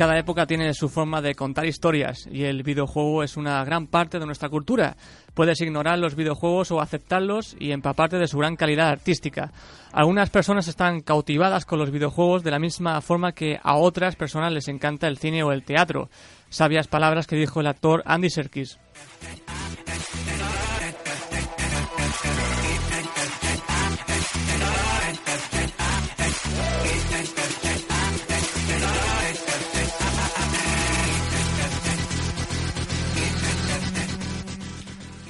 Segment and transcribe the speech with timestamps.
[0.00, 4.18] Cada época tiene su forma de contar historias y el videojuego es una gran parte
[4.18, 4.96] de nuestra cultura.
[5.34, 9.52] Puedes ignorar los videojuegos o aceptarlos y empaparte de su gran calidad artística.
[9.92, 14.54] Algunas personas están cautivadas con los videojuegos de la misma forma que a otras personas
[14.54, 16.08] les encanta el cine o el teatro.
[16.48, 18.78] Sabias palabras que dijo el actor Andy Serkis.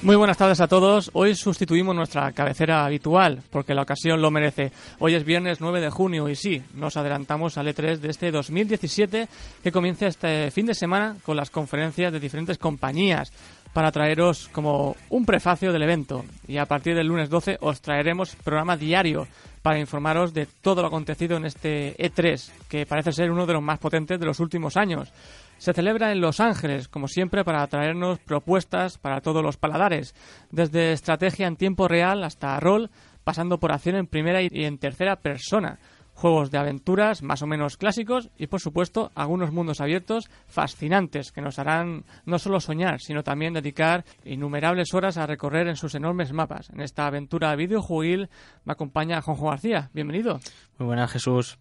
[0.03, 1.11] Muy buenas tardes a todos.
[1.13, 4.71] Hoy sustituimos nuestra cabecera habitual porque la ocasión lo merece.
[4.97, 9.27] Hoy es viernes 9 de junio y sí, nos adelantamos al E3 de este 2017
[9.63, 13.31] que comienza este fin de semana con las conferencias de diferentes compañías
[13.73, 16.25] para traeros como un prefacio del evento.
[16.47, 19.27] Y a partir del lunes 12 os traeremos programa diario
[19.61, 23.61] para informaros de todo lo acontecido en este E3, que parece ser uno de los
[23.61, 25.13] más potentes de los últimos años.
[25.61, 30.15] Se celebra en Los Ángeles, como siempre, para traernos propuestas para todos los paladares,
[30.49, 32.89] desde estrategia en tiempo real hasta rol,
[33.23, 35.77] pasando por acción en primera y en tercera persona
[36.15, 41.41] juegos de aventuras más o menos clásicos y por supuesto algunos mundos abiertos fascinantes que
[41.41, 46.31] nos harán no solo soñar sino también dedicar innumerables horas a recorrer en sus enormes
[46.31, 46.69] mapas.
[46.69, 48.29] En esta aventura videojuegil
[48.65, 49.89] me acompaña Juanjo García.
[49.93, 50.39] Bienvenido.
[50.77, 51.57] Muy buenas Jesús.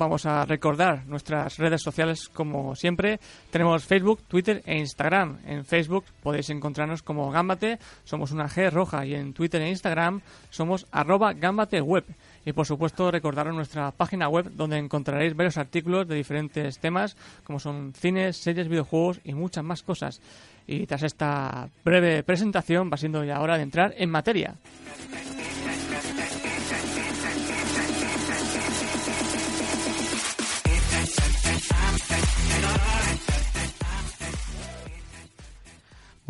[0.00, 3.20] Vamos a recordar nuestras redes sociales como siempre.
[3.50, 5.38] Tenemos Facebook, Twitter e Instagram.
[5.46, 10.22] En Facebook podéis encontrarnos como Gambate, somos una G roja y en Twitter e Instagram
[10.48, 12.04] somos arroba gambateweb.
[12.46, 17.60] Y por supuesto recordaros nuestra página web donde encontraréis varios artículos de diferentes temas como
[17.60, 20.22] son cines, series, videojuegos y muchas más cosas.
[20.66, 24.56] Y tras esta breve presentación va siendo ya hora de entrar en materia.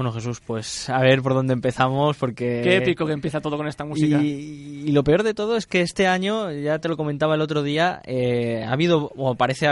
[0.00, 2.62] Bueno, Jesús, pues a ver por dónde empezamos, porque...
[2.65, 4.19] Qué épico que empieza todo con esta música.
[4.22, 7.62] Y, lo peor de todo es que este año, ya te lo comentaba el otro
[7.62, 9.66] día, eh, ha habido, o parece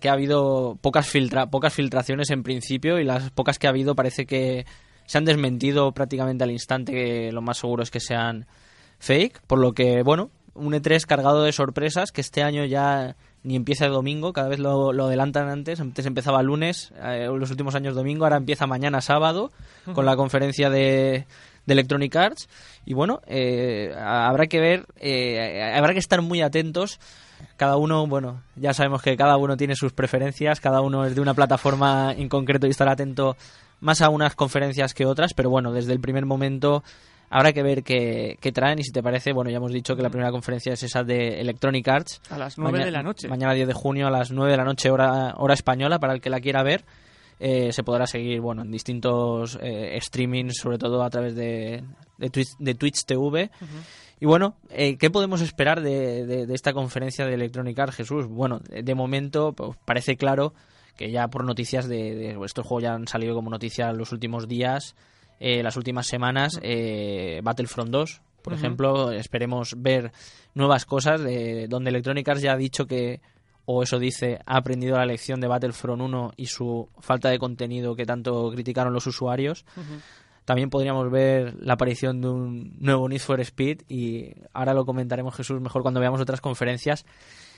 [0.00, 3.96] que ha habido pocas, filtra, pocas filtraciones en principio y las pocas que ha habido
[3.96, 4.66] parece que
[5.04, 8.46] se han desmentido prácticamente al instante, que lo más seguro es que sean
[9.00, 13.56] fake, por lo que, bueno, un E3 cargado de sorpresas que este año ya ni
[13.56, 15.80] empieza el domingo, cada vez lo, adelantan antes.
[15.80, 19.50] Antes empezaba el lunes, eh, los últimos años domingo, ahora empieza mañana sábado
[19.94, 21.26] con la conferencia de,
[21.66, 22.48] Electronic Arts.
[22.84, 27.00] Y bueno, eh, habrá que ver, eh, habrá que estar muy atentos.
[27.56, 31.20] Cada uno, bueno, ya sabemos que cada uno tiene sus preferencias, cada uno es de
[31.20, 33.36] una plataforma en concreto y estar atento
[33.80, 36.84] más a unas conferencias que otras, pero bueno, desde el primer momento
[37.34, 40.10] Habrá que ver qué, traen y si te parece, bueno, ya hemos dicho que la
[40.10, 42.20] primera conferencia es esa de Electronic Arts.
[42.28, 43.26] A las 9 de la noche.
[43.26, 46.20] Mañana 10 de junio a las 9 de la noche, hora, hora española, para el
[46.20, 46.84] que la quiera ver.
[47.40, 51.82] Eh, se podrá seguir bueno en distintos eh, streamings, sobre todo a través de,
[52.18, 53.50] de, Twitch, de Twitch TV.
[54.20, 58.26] Y bueno, eh, ¿qué podemos esperar de, esta conferencia de Electronic Arts, Jesús?
[58.26, 60.52] Bueno, de momento pues, parece claro
[60.98, 64.48] que ya por noticias de, de estos juegos ya han salido como noticias los últimos
[64.48, 64.94] días
[65.44, 66.60] eh, las últimas semanas.
[66.62, 70.12] Eh, Battlefront 2, por ejemplo, esperemos ver
[70.54, 73.20] nuevas cosas de donde Electronic Arts ya ha dicho que
[73.64, 77.96] o eso dice, ha aprendido la lección de Battlefront 1 y su falta de contenido
[77.96, 79.64] que tanto criticaron los usuarios.
[80.44, 85.34] También podríamos ver la aparición de un nuevo Need for Speed y ahora lo comentaremos
[85.34, 87.04] Jesús mejor cuando veamos otras conferencias.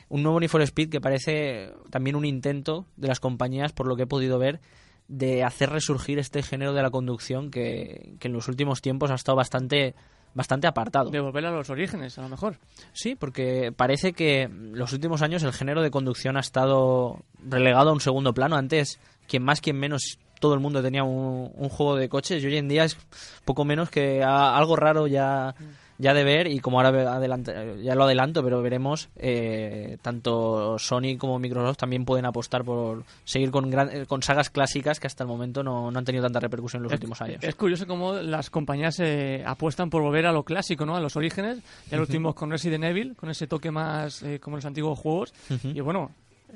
[0.08, 3.96] Un nuevo Need for Speed que parece también un intento de las compañías, por lo
[3.96, 4.60] que he podido ver,
[5.08, 9.36] de hacer resurgir este género de la conducción que, en los últimos tiempos ha estado
[9.36, 9.94] bastante
[10.36, 11.10] bastante apartado.
[11.10, 12.56] De volver a los orígenes, a lo mejor.
[12.92, 17.92] Sí, porque parece que los últimos años el género de conducción ha estado relegado a
[17.92, 18.56] un segundo plano.
[18.56, 18.98] Antes,
[19.28, 22.56] quien más, quien menos, todo el mundo tenía un, un juego de coches y hoy
[22.56, 22.96] en día es
[23.44, 25.54] poco menos que a- algo raro ya,
[25.98, 31.16] ya de ver y como ahora adelante- ya lo adelanto, pero veremos, eh, tanto Sony
[31.18, 35.24] como Microsoft también pueden apostar por seguir con, gran- eh, con sagas clásicas que hasta
[35.24, 37.42] el momento no, no han tenido tanta repercusión en los últimos años.
[37.44, 40.96] Es curioso cómo las compañías eh, apuestan por volver a lo clásico, ¿no?
[40.96, 41.58] A los orígenes.
[41.90, 45.32] Ya lo tuvimos con Resident Evil, con ese toque más eh, como los antiguos juegos.
[45.62, 46.10] Y bueno,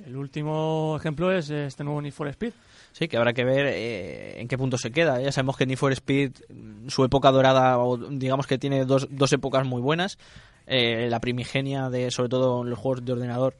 [0.06, 2.52] el último ejemplo es este nuevo Need for Speed.
[2.92, 5.20] Sí, que habrá que ver eh, en qué punto se queda.
[5.20, 9.08] Ya sabemos que Need for Speed, mm, su época dorada, o digamos que tiene dos,
[9.10, 10.18] dos épocas muy buenas.
[10.66, 13.56] Eh, la primigenia de, sobre todo, los juegos de ordenador,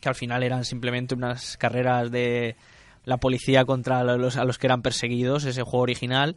[0.00, 2.56] que al final eran simplemente unas carreras de
[3.04, 6.36] la policía contra los, a los que eran perseguidos, ese juego original.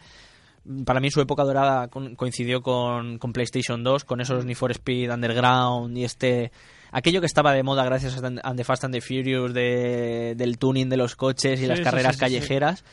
[0.86, 5.12] Para mí su época dorada coincidió con, con PlayStation 2, con esos Need for Speed
[5.12, 6.52] Underground y este...
[6.94, 10.90] Aquello que estaba de moda gracias a the Fast and the Furious de, del tuning
[10.90, 12.86] de los coches y Sí, las carreras sí, sí, callejeras.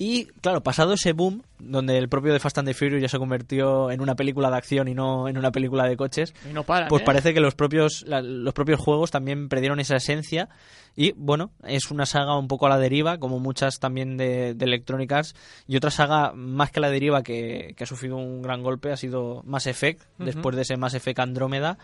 [0.00, 3.18] Y claro, pasado ese boom, donde el propio The Fast and the Furious ya se
[3.18, 6.62] convirtió en una película de acción y no en una película de coches, Y no
[6.62, 6.86] para.
[6.86, 10.48] pues parece que los propios la- los propios juegos también perdieron esa esencia.
[10.94, 14.64] Y bueno es una saga un poco a la deriva como muchas también de, de
[14.66, 15.34] Electronic Arts
[15.66, 18.92] y otra saga más que a la deriva que, que ha sufrido un gran golpe
[18.92, 21.76] ha sido Mass Effect después de ese Mass Effect Andrómeda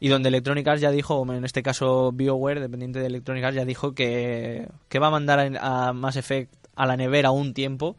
[0.00, 3.56] y donde Electronic Arts ya dijo, o en este caso BioWare, dependiente de Electronic Arts,
[3.56, 7.96] ya dijo que, que va a mandar a, Mass Effect a la nevera un tiempo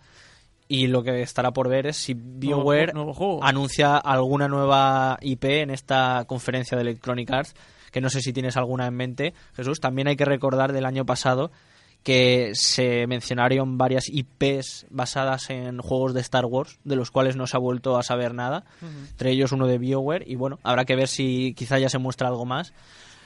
[0.68, 5.72] y lo que estará por ver es si BioWare nuevo anuncia alguna nueva IP en
[5.72, 7.56] esta conferencia de Electronic Arts,
[7.92, 9.80] que no sé si tienes alguna en mente, Jesús.
[9.80, 11.52] También hay que recordar del año pasado
[12.04, 17.46] que se mencionaron varias IPs basadas en juegos de Star Wars, de los cuales no
[17.46, 20.96] se ha vuelto a saber nada, entre ellos uno de BioWare, y bueno, habrá que
[20.96, 22.74] ver si quizá ya se muestra algo más,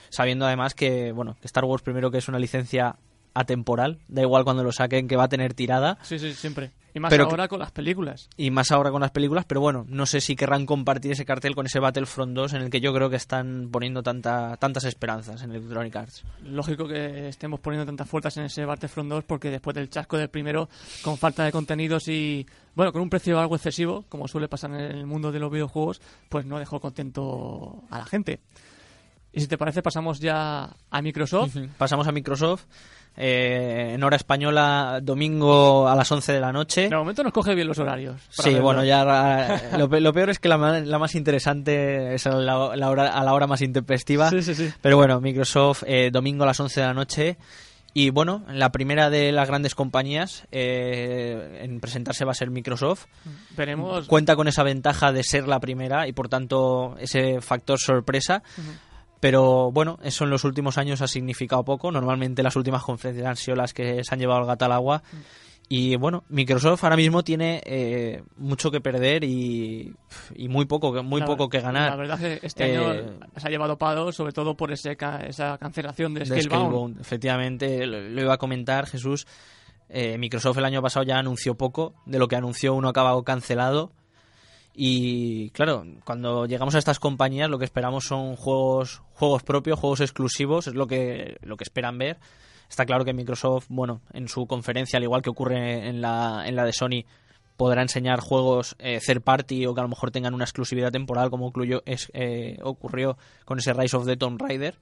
[0.09, 2.97] sabiendo además que, bueno, que Star Wars primero que es una licencia
[3.33, 6.71] atemporal, da igual cuando lo saquen que va a tener tirada, Sí, sí, siempre.
[6.95, 8.30] Y más Pero- ahora con las películas.
[8.38, 11.56] y más ahora con las películas, pero bueno, no sé si querrán compartir ese cartel
[11.56, 15.41] con ese Battlefront 2 en el que yo creo que están poniendo tanta, tantas esperanzas
[15.41, 16.24] en Electronic Arts.
[16.44, 20.30] Lógico que estemos poniendo tantas fuerzas en ese Battlefront 2 porque después del chasco del
[20.30, 20.69] primero,
[21.03, 22.45] con falta de contenidos y,
[22.75, 26.00] bueno, con un precio algo excesivo, como suele pasar en el mundo de los videojuegos,
[26.30, 28.39] pues no dejó contento a la gente.
[29.35, 31.57] Y si te parece, pasamos ya a Microsoft.
[31.80, 32.65] Pasamos a Microsoft.
[33.15, 36.89] Eh, en hora española, domingo a las 11 de la noche.
[36.89, 38.21] De momento nos coge bien los horarios.
[38.30, 38.63] Sí, verlo.
[38.63, 42.75] bueno, ya eh, lo, pe- lo peor es que la, más interesante es a la,
[42.75, 44.30] la hora, a la hora más intempestiva.
[44.30, 44.71] Sí, sí, sí.
[44.81, 47.38] Pero bueno, Microsoft, eh, domingo a las 11 de la noche.
[47.95, 53.06] Y bueno, la primera de las grandes compañías eh, en presentarse va a ser Microsoft.
[53.56, 54.07] Veremos.
[54.07, 58.42] Cuenta con esa ventaja de ser la primera y por tanto ese factor sorpresa.
[59.23, 61.93] Pero bueno, eso en los últimos años ha significado poco.
[61.93, 65.01] Normalmente las últimas conferencias han sido las que se han llevado el gato al agua.
[65.69, 69.95] Y bueno, Microsoft ahora mismo tiene eh, mucho que perder y,
[70.35, 71.91] y muy poco, muy La- poco que ganar.
[71.91, 73.05] La verdad es que este año Eh,
[73.37, 76.43] se ha llevado palo, sobre todo por ese ca- esa cancelación de, de Scalebound.
[76.65, 76.99] Scalebound.
[76.99, 79.25] Efectivamente, lo, lo iba a comentar Jesús.
[79.87, 83.23] Eh, Microsoft el año pasado ya anunció poco, de lo que anunció uno ha acabado
[83.23, 83.93] cancelado.
[84.75, 90.01] Y claro, cuando llegamos a estas compañías lo que esperamos son juegos, juegos propios, juegos
[90.01, 92.18] exclusivos, es lo que, lo que esperan ver.
[92.69, 96.56] Está claro que Microsoft, bueno, en su conferencia, al igual que ocurre en la, en
[96.56, 97.06] la de Sony,
[97.56, 101.30] podrá enseñar juegos eh, third party o que a lo mejor tengan una exclusividad temporal,
[101.30, 103.15] como ocluyó- es- eh, ocurrió
[103.45, 104.75] con ese Rise of the Tomb Raider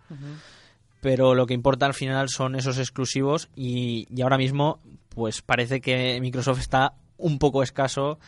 [1.01, 4.79] pero lo que importa al final son esos exclusivos y, y ahora mismo
[5.09, 8.19] pues parece que Microsoft está un poco escaso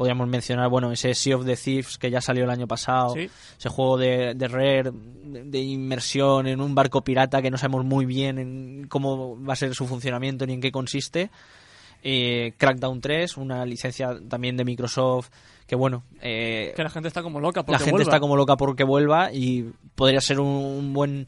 [0.00, 3.28] podríamos mencionar bueno ese Sea of the Thieves que ya salió el año pasado Sí.
[3.58, 7.84] ese juego de, de Rare de, de inmersión en un barco pirata que no sabemos
[7.84, 11.28] muy bien en cómo va a ser su funcionamiento ni en qué consiste
[12.02, 15.28] Eh, Crackdown 3 una licencia también de Microsoft
[15.66, 18.10] que bueno eh, Que la gente está como loca porque la gente vuelva.
[18.10, 21.26] está como loca porque vuelva y podría ser un, un buen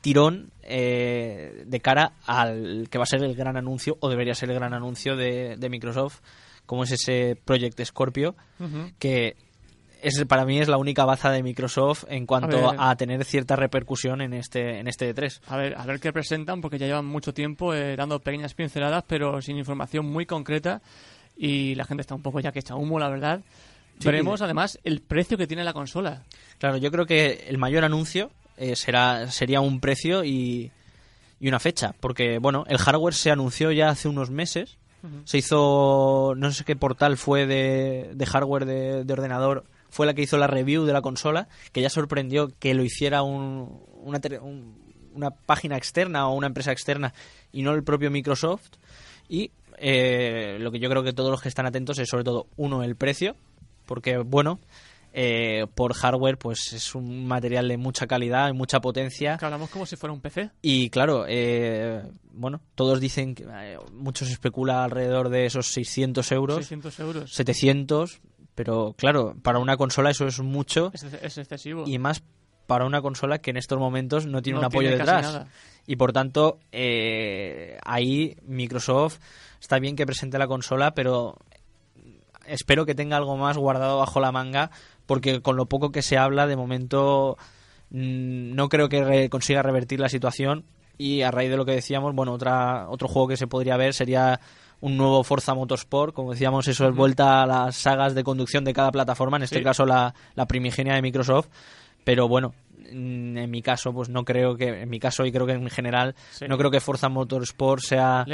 [0.00, 4.48] tirón eh, de cara al que va a ser el gran anuncio o debería ser
[4.50, 6.20] el gran anuncio de, de Microsoft
[6.72, 8.34] como es ese Project Scorpio
[8.98, 9.36] que
[10.00, 12.76] es para mí es la única baza de Microsoft en cuanto ver.
[12.78, 16.62] a, tener cierta repercusión en este en este E3 A ver, a ver qué presentan,
[16.62, 20.80] porque ya llevan mucho tiempo eh, dando pequeñas pinceladas, pero sin información muy concreta.
[21.36, 23.42] Y la gente está un poco ya que echa humo, la verdad.
[23.98, 24.06] Sí.
[24.06, 26.22] Veremos además el precio que tiene la consola.
[26.56, 30.72] Claro, yo creo que el mayor anuncio eh, será sería un precio y,
[31.38, 34.78] y una fecha, porque bueno, el hardware se anunció ya hace unos meses.
[35.24, 40.14] Se hizo, no sé qué portal fue de, de hardware de, de ordenador, fue la
[40.14, 44.20] que hizo la review de la consola, que ya sorprendió que lo hiciera un, una,
[45.14, 47.12] una página externa o una empresa externa
[47.52, 48.70] y no el propio Microsoft.
[49.28, 52.46] Y eh, lo que yo creo que todos los que están atentos es sobre todo,
[52.56, 53.36] uno, el precio,
[53.86, 54.60] porque bueno,
[55.12, 59.36] eh, por hardware pues es un material de mucha calidad y mucha potencia.
[59.36, 60.50] Que hablamos como si fuera un PC.
[60.62, 62.02] Y claro, eh,
[62.32, 66.56] bueno, todos dicen que eh, muchos especula alrededor de esos 600 euros.
[66.56, 67.32] 600 euros.
[67.32, 68.20] 700,
[68.54, 70.90] pero claro, para una consola eso es mucho.
[70.94, 71.84] Es, es excesivo.
[71.86, 72.22] Y más
[72.66, 75.46] para una consola que en estos momentos no tiene un apoyo detrás.
[75.86, 79.18] Y por tanto, eh, ahí Microsoft
[79.60, 81.36] está bien que presente la consola, pero
[82.46, 84.70] espero que tenga algo más guardado bajo la manga,
[85.12, 87.36] porque con lo poco que se habla, de momento
[87.90, 90.64] mm, no creo que consiga revertir la situación.
[90.96, 93.92] Y a raíz de lo que decíamos, bueno, otra, otro juego que se podría ver
[93.92, 94.40] sería
[94.80, 96.14] un nuevo Forza Motorsport.
[96.14, 99.62] Como decíamos, eso es vuelta a las sagas de conducción de cada plataforma, en este
[99.62, 101.48] caso la, la primigenia de Microsoft.
[102.04, 102.54] Pero bueno,
[102.90, 105.68] mm, en mi caso, pues no creo que, en mi caso y creo que en
[105.68, 106.14] general,
[106.48, 108.24] no creo que Forza Motorsport sea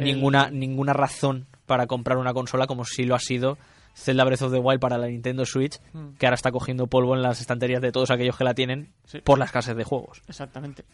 [0.00, 3.58] ninguna, ninguna razón para comprar una consola como si lo ha sido
[3.98, 6.14] Zelda Breath of the Wild para la Nintendo Switch, mm.
[6.18, 8.92] que ahora está cogiendo polvo en las estanterías de todos aquellos que la tienen
[9.24, 10.22] por las casas de juegos.
[10.28, 10.84] Exactamente.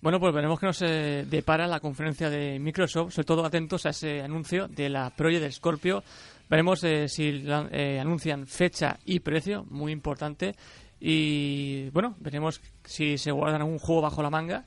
[0.00, 3.90] Bueno, pues veremos que nos eh, depara la conferencia de Microsoft, sobre todo atentos a
[3.90, 6.04] ese anuncio de la Project Scorpio.
[6.48, 10.54] Veremos eh, si eh, anuncian fecha y precio, muy importante.
[11.00, 14.64] Y bueno, veremos si se guardan algún juego bajo la manga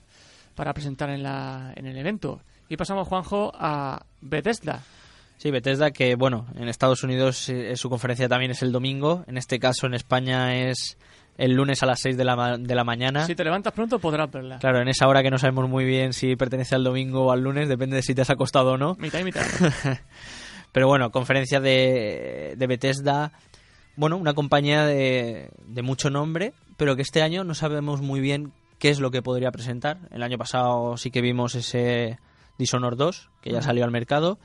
[0.56, 2.42] para presentar en, la, en el evento.
[2.68, 4.84] Y pasamos, Juanjo, a Bethesda.
[5.38, 9.24] Sí, Bethesda, que bueno, en Estados Unidos eh, su conferencia también es el domingo.
[9.28, 10.98] En este caso, en España es
[11.38, 13.26] el lunes a las 6 de la, de la mañana.
[13.26, 14.58] Si te levantas pronto podrás verla.
[14.60, 17.42] Claro, en esa hora que no sabemos muy bien si pertenece al domingo o al
[17.42, 18.96] lunes, depende de si te has acostado o no.
[19.00, 19.46] Mitad y mitad.
[20.72, 23.32] Pero bueno, conferencia de, de Bethesda
[23.98, 28.54] bueno, una compañía de, de mucho nombre, pero que este año no sabemos muy bien
[28.78, 29.98] qué es lo que podría presentar.
[30.12, 32.20] El año pasado sí que vimos ese
[32.60, 34.38] Dishonored 2, que ya salió al mercado,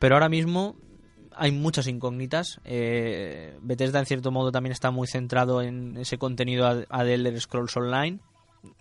[0.00, 0.76] pero ahora mismo
[1.36, 2.58] hay muchas incógnitas.
[2.64, 7.38] Eh, Bethesda, en cierto modo, también está muy centrado en ese contenido a, de Elder
[7.38, 8.18] Scrolls Online.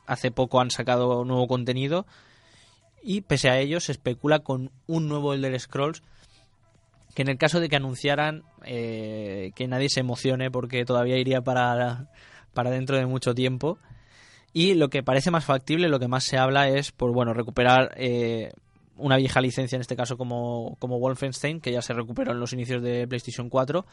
[0.08, 2.08] Hace poco han sacado nuevo contenido
[3.04, 6.04] y pese a ello se especula con un nuevo Elder Scrolls
[7.16, 11.42] que en el caso de que anunciaran eh, que nadie se emocione porque todavía iría
[11.42, 12.10] para,
[12.54, 13.78] para dentro de mucho tiempo.
[14.54, 17.94] Y lo que parece más factible, lo que más se habla es por bueno recuperar
[17.98, 18.52] eh,
[19.00, 22.54] una vieja licencia, en este caso como, como Wolfenstein, que ya se recuperó en los
[22.54, 23.86] inicios de PlayStation 4.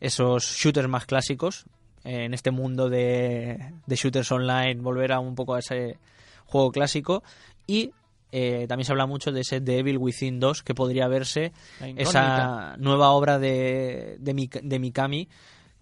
[0.00, 1.64] Esos shooters más clásicos,
[2.04, 5.98] eh, en este mundo de, de shooters online, volver a un poco a ese
[6.46, 7.22] juego clásico.
[7.66, 7.92] Y
[8.32, 11.52] eh, también se habla mucho de ese Devil Within 2 que podría verse
[11.96, 15.28] esa nueva obra de, de, Mikami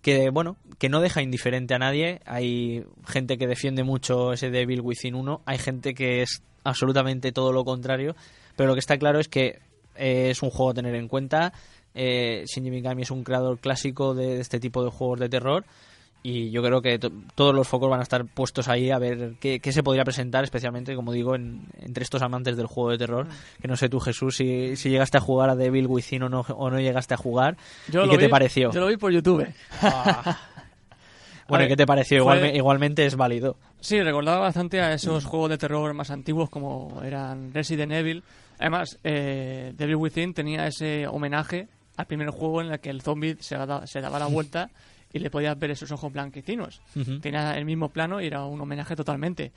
[0.00, 2.20] que bueno que no deja indiferente a nadie.
[2.24, 7.52] Hay gente que defiende mucho ese Devil Within 1 hay gente que es absolutamente todo
[7.52, 8.16] lo contrario
[8.58, 9.60] pero lo que está claro es que
[9.94, 11.52] eh, es un juego a tener en cuenta
[11.94, 15.64] eh, Shinji Mikami es un creador clásico de este tipo de juegos de terror
[16.22, 16.98] y yo creo que
[17.34, 20.96] todos los focos van a estar puestos ahí a ver qué, se podría presentar, especialmente,
[20.96, 23.26] como digo, entre estos amantes del juego de terror.
[23.26, 23.62] Mm.
[23.62, 26.40] Que no sé tú, Jesús, si, si llegaste a jugar a Devil Within o no,
[26.40, 27.56] o no llegaste a jugar.
[27.88, 28.72] ¿Y qué te pareció?
[28.72, 29.46] Yo lo vi por YouTube.
[29.80, 30.38] Ah.
[31.48, 32.18] bueno, ¿qué te pareció?
[32.52, 33.56] igualmente es válido.
[33.80, 38.24] Sí, recordaba bastante a esos juegos de terror más antiguos como eran Resident Evil.
[38.58, 43.36] Además, eh, Devil Within tenía ese homenaje al primer juego en el que el zombie
[43.40, 44.70] se, se daba la vuelta
[45.12, 46.80] y le podías ver esos ojos blanquecinos.
[47.20, 49.52] Tenía el mismo plano y era un homenaje totalmente.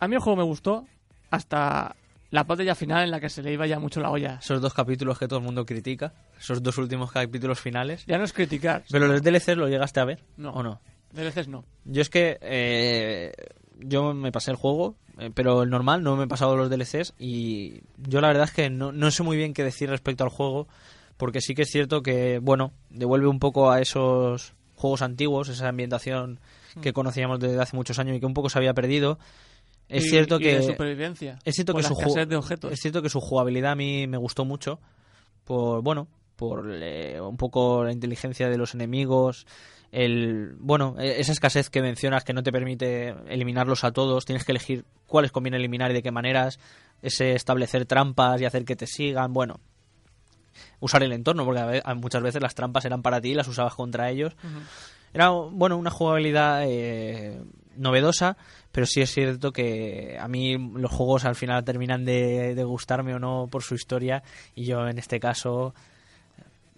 [0.00, 0.86] A mí el juego me gustó
[1.30, 1.94] hasta
[2.30, 4.38] la parte ya final en la que se le iba ya mucho la olla.
[4.42, 8.04] Esos dos capítulos que todo el mundo critica, esos dos últimos capítulos finales.
[8.06, 8.84] Ya no es criticar.
[8.90, 10.50] Pero los DLCs lo llegaste a ver, no.
[10.50, 10.80] ¿o no?
[11.12, 11.64] DLCs no.
[11.84, 13.32] Yo es que eh,
[13.78, 14.96] yo me pasé el juego,
[15.34, 18.70] pero el normal no me he pasado los DLCs y yo la verdad es que
[18.70, 20.66] no, no sé muy bien qué decir respecto al juego
[21.16, 25.68] porque sí que es cierto que, bueno, devuelve un poco a esos juegos antiguos, esa
[25.68, 26.40] ambientación
[26.82, 26.94] que mm.
[26.94, 29.18] conocíamos desde hace muchos años y que un poco se había perdido.
[29.88, 32.72] Es cierto que supervivencia, es cierto que su de objetos.
[32.72, 34.80] es cierto que su jugabilidad a mí me gustó mucho
[35.44, 39.46] por bueno por eh, un poco la inteligencia de los enemigos
[39.94, 44.44] el bueno e-, esa escasez que mencionas que no te permite eliminarlos a todos tienes
[44.44, 46.58] que elegir cuáles conviene eliminar y de qué maneras
[47.02, 49.60] ese establecer trampas y hacer que te sigan bueno
[50.80, 54.10] usar el entorno, porque muchas veces las trampas eran para ti y las usabas contra
[54.10, 54.36] ellos.
[55.12, 57.40] Era, bueno, una jugabilidad eh,
[57.76, 58.36] novedosa,
[58.72, 63.18] pero sí es cierto que a mí los juegos al final terminan de, gustarme o
[63.18, 64.22] no por su historia
[64.54, 65.74] y yo en este caso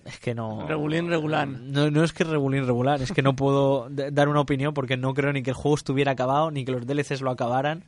[0.06, 0.66] es que no...
[0.66, 1.72] Regulín, regulán.
[1.72, 5.14] No, no es que regulín, regular, es que no puedo dar una opinión porque no
[5.14, 7.84] creo ni que el juego estuviera acabado, ni que los DLCs lo acabaran.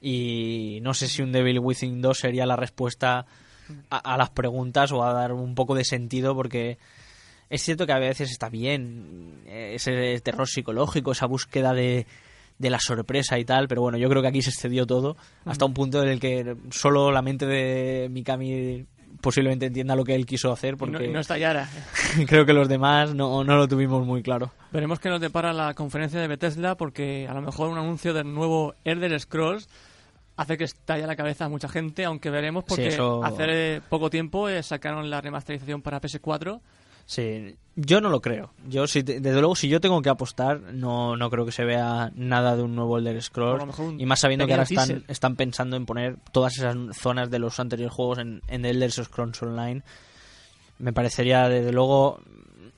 [0.00, 3.26] Y no sé si un Devil Within 2 sería la respuesta
[3.90, 6.78] a, a las preguntas o a dar un poco de sentido porque
[7.50, 12.06] es cierto que a veces está bien eh, ese terror psicológico, esa búsqueda de,
[12.58, 15.64] de la sorpresa y tal, pero bueno, yo creo que aquí se excedió todo hasta
[15.64, 18.86] un punto en el que solo la mente de Mikami
[19.20, 21.68] posiblemente entienda lo que él quiso hacer Y no, porque y no estallara.
[22.26, 24.52] creo que los demás no, no lo tuvimos muy claro.
[24.72, 28.32] Veremos qué nos depara la conferencia de Bethesda porque a lo mejor un anuncio del
[28.32, 29.68] nuevo Elder Scrolls
[30.36, 34.48] hace que estalle la cabeza a mucha gente, aunque veremos porque eso- hace poco tiempo
[34.48, 36.60] eh, sacaron la remasterización para PS4
[37.08, 38.50] Sí, yo no lo creo.
[38.68, 42.12] Yo si desde luego si yo tengo que apostar no, no creo que se vea
[42.14, 43.64] nada de un nuevo Elder Scrolls
[43.96, 47.58] y más sabiendo que ahora están, están pensando en poner todas esas zonas de los
[47.58, 49.82] anteriores juegos en, en Elder Scrolls Online.
[50.78, 52.20] Me parecería desde luego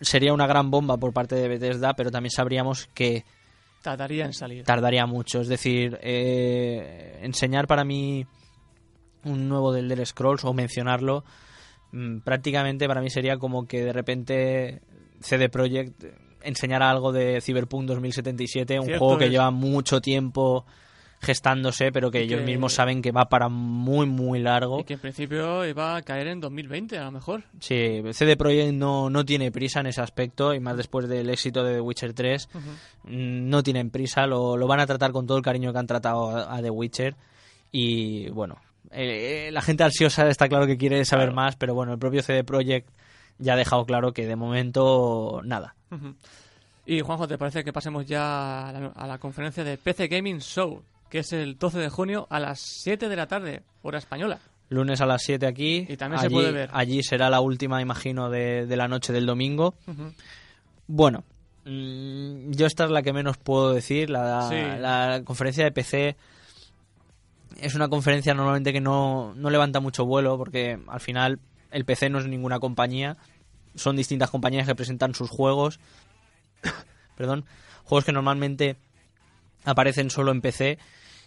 [0.00, 3.24] sería una gran bomba por parte de Bethesda, pero también sabríamos que
[3.82, 4.64] tardaría en salir.
[4.64, 5.40] tardaría mucho.
[5.40, 8.24] Es decir, eh, enseñar para mí
[9.24, 11.24] un nuevo Elder Scrolls o mencionarlo,
[11.92, 14.80] mm, prácticamente para mí sería como que de repente
[15.20, 16.04] CD Projekt
[16.42, 19.30] enseñara algo de Cyberpunk 2077, un Cierto juego que es.
[19.30, 20.64] lleva mucho tiempo
[21.22, 24.80] gestándose, pero que Y ellos que- mismos saben que va para muy, muy largo.
[24.80, 27.42] Y que en principio iba a caer en 2020 a lo mejor.
[27.60, 31.62] Sí, CD Projekt no, no tiene prisa en ese aspecto y más después del éxito
[31.62, 32.48] de The Witcher 3
[33.04, 35.86] mm, no tienen prisa, lo, lo van a tratar con todo el cariño que han
[35.86, 37.16] tratado a, a The Witcher
[37.70, 38.56] y bueno,
[38.90, 41.36] eh, eh, la gente ansiosa está claro que quiere saber Claro.
[41.36, 42.88] más, pero bueno, el propio CD Projekt
[43.38, 45.74] ya ha dejado claro que de momento nada.
[46.86, 50.40] Y Juanjo, ¿te parece que pasemos ya a la, a la conferencia de PC Gaming
[50.40, 54.38] Show, que es el 12 de junio a las 7 de la tarde, hora española?
[54.70, 55.86] Lunes a las 7 aquí.
[55.88, 56.70] Y también se puede ver.
[56.72, 59.74] Allí será la última, imagino, de, de la noche del domingo.
[60.86, 61.24] Bueno,
[61.64, 64.10] mm, yo esta es la que menos puedo decir.
[64.10, 64.54] La, Sí.
[64.80, 66.16] la conferencia de PC
[67.60, 72.10] es una conferencia normalmente que no, no levanta mucho vuelo porque al final el PC
[72.10, 73.16] no es ninguna compañía.
[73.74, 75.78] Son distintas compañías que presentan sus juegos.
[77.16, 77.44] Perdón.
[77.84, 78.76] Juegos que normalmente
[79.64, 80.78] aparecen solo en PC.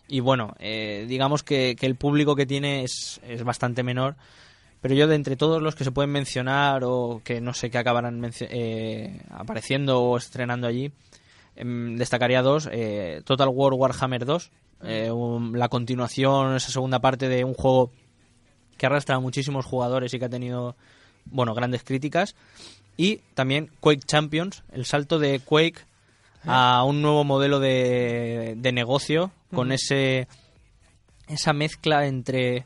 [0.08, 4.16] Y bueno, eh, digamos que, que el público que tiene es, es bastante menor.
[4.82, 7.78] Pero yo de entre todos los que se pueden mencionar o que no sé qué
[7.78, 10.92] acabarán eh, apareciendo o estrenando allí,
[11.56, 12.68] em, destacaría dos.
[12.70, 17.92] eh, Total War Warhammer 2, eh, un- la continuación, esa segunda parte de un juego
[18.78, 20.76] que arrastra a muchísimos jugadores y que ha tenido,
[21.26, 22.36] bueno, grandes críticas.
[22.98, 25.80] Y también Quake Champions, el salto de Quake
[26.46, 30.28] a un nuevo modelo de, de negocio con ese
[31.28, 32.66] esa mezcla entre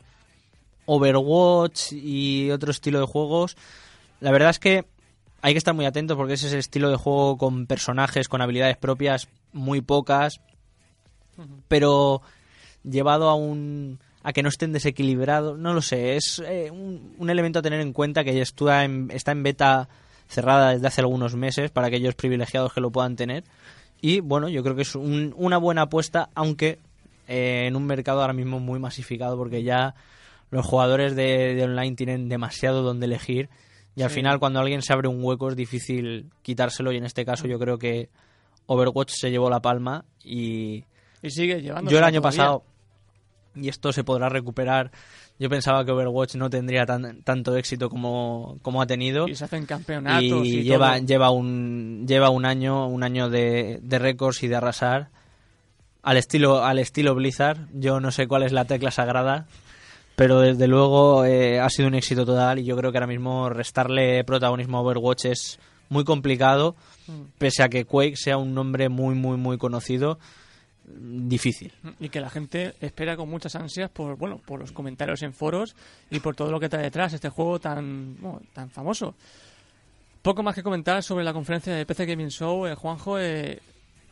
[0.88, 3.56] Overwatch y otro estilo de juegos.
[4.20, 4.86] La verdad es que
[5.42, 8.42] hay que estar muy atentos porque ese es el estilo de juego con personajes, con
[8.42, 10.42] habilidades propias muy pocas,
[11.68, 12.22] pero
[12.84, 17.30] llevado a un a que no estén desequilibrados, no lo sé, es eh, un, un
[17.30, 19.88] elemento a tener en cuenta que ya está en, está en beta
[20.28, 23.46] cerrada desde hace algunos meses para aquellos privilegiados que lo puedan tener.
[24.02, 26.80] Y bueno, yo creo que es un- una buena apuesta, aunque
[27.30, 29.96] eh, en un mercado ahora mismo muy masificado porque ya
[30.52, 33.50] los jugadores de, de online tienen demasiado donde elegir.
[33.96, 34.16] Y al Sí.
[34.16, 36.92] final cuando alguien se abre un hueco es difícil quitárselo.
[36.92, 38.10] Y en este caso yo creo que
[38.66, 40.84] Overwatch se llevó la palma y
[41.28, 41.92] Y sigue llevando.
[41.92, 42.64] yo el año pasado
[43.56, 44.92] y esto se podrá recuperar
[45.40, 49.46] yo pensaba que Overwatch no tendría tan, tanto éxito como, como ha tenido Y se
[49.46, 51.06] hacen campeonatos y, y, lleva todo.
[51.06, 55.10] lleva un lleva un año un año de, de récords y de arrasar
[56.04, 59.46] al estilo al estilo Blizzard yo no sé cuál es la tecla sagrada
[60.16, 63.50] pero desde luego eh, ha sido un éxito total y yo creo que ahora mismo
[63.50, 65.60] restarle protagonismo a Overwatch es
[65.90, 66.76] muy complicado
[67.08, 67.32] Mm.
[67.38, 70.20] pese a que Quake sea un nombre muy muy muy conocido
[70.88, 75.34] difícil Y que la gente espera con muchas ansias por, bueno, por los comentarios en
[75.34, 75.76] foros
[76.10, 79.14] y por todo lo que trae detrás este juego tan, bueno, tan famoso.
[80.22, 83.20] Poco más que comentar sobre la conferencia de PC Gaming Show, eh, Juanjo.
[83.20, 83.60] eh,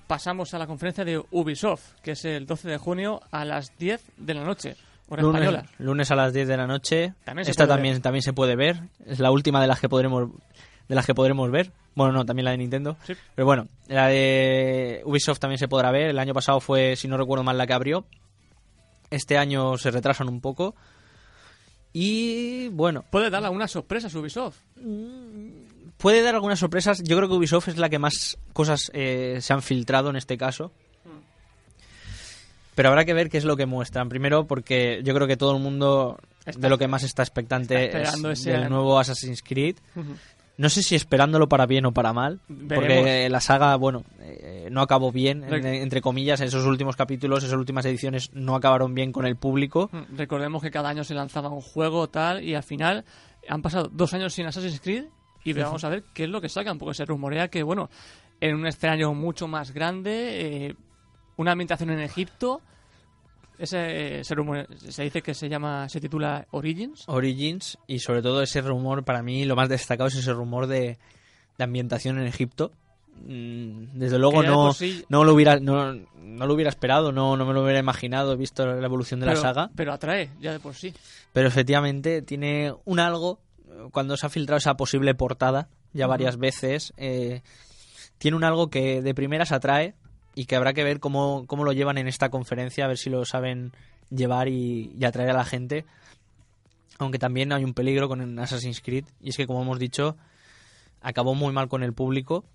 [0.08, 4.02] pasamos a la conferencia de Ubisoft, que es el 12 de junio a las 10
[4.18, 4.76] de la noche,
[5.10, 5.66] hora lunes, española.
[5.80, 9.20] lunes a las 10 de la noche También esta también también se puede ver es
[9.20, 10.30] la última de las que podremos
[10.88, 13.14] de las que podremos ver bueno no también la de Nintendo Sí.
[13.36, 16.10] Pero bueno, la de Ubisoft también se podrá ver.
[16.10, 18.06] El año pasado fue, si no recuerdo mal, la que abrió.
[19.10, 20.76] Este año se retrasan un poco.
[21.94, 24.58] Y bueno, Puede dar algunas sorpresas Ubisoft.
[25.98, 27.02] puede dar algunas sorpresas.
[27.04, 30.38] Yo creo que Ubisoft es la que más cosas eh, se han filtrado en este
[30.38, 30.72] caso.
[32.76, 34.10] Pero habrá que ver qué es lo que muestran.
[34.10, 37.86] Primero, porque yo creo que todo el mundo Está- de lo que más está expectante
[37.86, 39.78] está es ese- del nuevo Assassin's Creed.
[40.58, 42.40] No sé si esperándolo para bien o para mal,
[42.76, 47.58] porque la saga, bueno, eh, no acabó bien, Rec- entre comillas, esos últimos capítulos, esas
[47.58, 49.90] últimas ediciones no acabaron bien con el público.
[49.92, 53.04] Mm, Recordemos que cada año se lanzaba un juego tal y al final
[53.50, 55.06] han pasado dos años sin Assassin's Creed
[55.44, 57.90] y vamos a ver qué es lo que sacan, porque se rumorea que, bueno,
[58.40, 60.76] en un escenario mucho más grande, eh,
[61.38, 62.62] una ambientación en Egipto,
[63.60, 67.04] ese, se, rumore- se dice que se llama, se titula Origins.
[67.08, 70.98] Origins y sobre todo ese rumor, para mí lo más destacado es ese rumor de,
[71.58, 72.72] de ambientación en Egipto.
[73.26, 77.46] Mm, Desde luego no, sí- no, lo hubiera, no, no lo hubiera esperado, no, no
[77.46, 79.72] me lo hubiera imaginado visto la evolución de pero, la saga.
[79.76, 80.94] Pero atrae, ya de por sí.
[81.32, 83.40] Pero efectivamente tiene un algo,
[83.70, 87.42] eh, cuando se ha filtrado esa posible portada ya varias veces, eh,
[88.18, 89.94] tiene un algo que de primeras atrae
[90.36, 93.10] y que habrá que ver cómo, cómo lo llevan en esta conferencia, a ver si
[93.10, 93.72] lo saben
[94.10, 95.86] llevar y, y atraer a la gente.
[97.00, 100.16] Aunque también hay un peligro con Assassin's Creed, y es que como hemos dicho,
[101.02, 102.46] acabó muy mal con el público.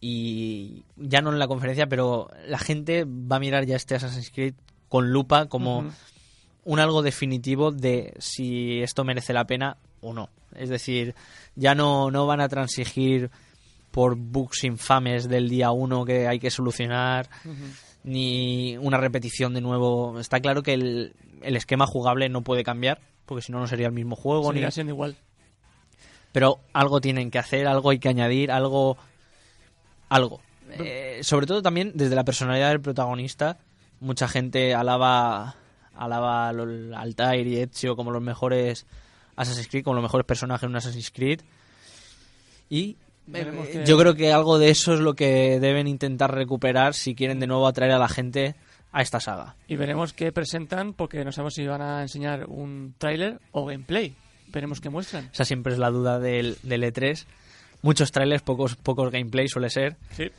[0.00, 4.30] Y ya no en la conferencia, pero la gente va a mirar ya este Assassin's
[4.30, 4.54] Creed
[4.88, 5.90] con lupa como
[6.64, 10.30] un algo definitivo de si esto merece la pena o no.
[10.54, 11.14] Es decir,
[11.54, 13.30] ya no, no van a transigir
[13.90, 17.28] por bugs infames del día 1 que hay que solucionar,
[18.04, 20.18] ni una repetición de nuevo.
[20.20, 23.86] Está claro que el, el esquema jugable no puede cambiar, porque si no, no sería
[23.86, 24.52] el mismo juego.
[24.52, 24.68] Ni...
[24.70, 25.16] Siendo igual.
[26.32, 28.96] Pero algo tienen que hacer, algo hay que añadir, algo...
[30.08, 30.40] Algo.
[30.72, 33.58] Eh, sobre todo también desde la personalidad del protagonista,
[34.00, 35.56] mucha gente alaba,
[35.94, 38.86] alaba al Altair y Ezio como los mejores
[39.36, 41.40] Assassin's Creed, como los mejores personajes en un Assassin's Creed.
[42.68, 42.96] Y
[43.26, 47.38] que- yo creo que algo de eso es lo que deben intentar recuperar si quieren
[47.40, 48.54] de nuevo atraer a la gente
[48.92, 49.54] a esta saga.
[49.68, 54.14] Y veremos qué presentan, porque no sabemos si van a enseñar un tráiler o gameplay.
[54.48, 55.30] Veremos qué muestran.
[55.32, 57.24] Esa siempre es la duda del, del E3.
[57.82, 59.96] Muchos trailers, pocos, pocos gameplay suele ser.
[60.16, 60.30] Sí.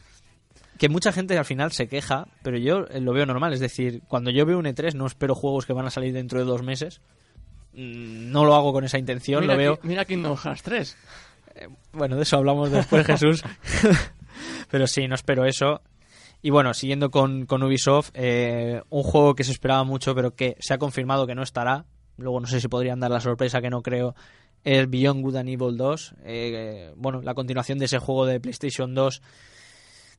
[0.78, 3.54] que mucha gente al final se queja, pero yo eh, lo veo normal.
[3.54, 6.40] Es decir, cuando yo veo un E3 no espero juegos que van a salir dentro
[6.40, 7.00] de dos meses.
[7.74, 9.80] Mm, No lo hago con esa intención, mira, lo veo...
[9.84, 10.98] Mira Kingdom Hearts 3.
[11.92, 13.44] Bueno, de eso hablamos después, Jesús.
[14.70, 15.82] pero sí, no espero eso.
[16.42, 20.56] Y bueno, siguiendo con, con Ubisoft, eh, un juego que se esperaba mucho, pero que
[20.60, 21.86] se ha confirmado que no estará.
[22.18, 24.16] Luego no sé si podrían dar la sorpresa, que no creo.
[24.64, 26.16] Es Beyond Good and Evil 2.
[26.24, 29.22] Eh, bueno, la continuación de ese juego de PlayStation 2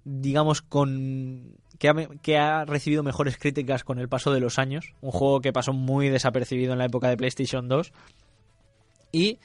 [0.05, 4.95] digamos, con que ha, que ha recibido mejores críticas con el paso de los años.
[5.01, 7.93] Un juego que pasó muy desapercibido en la época de PlayStation 2.
[9.13, 9.39] Y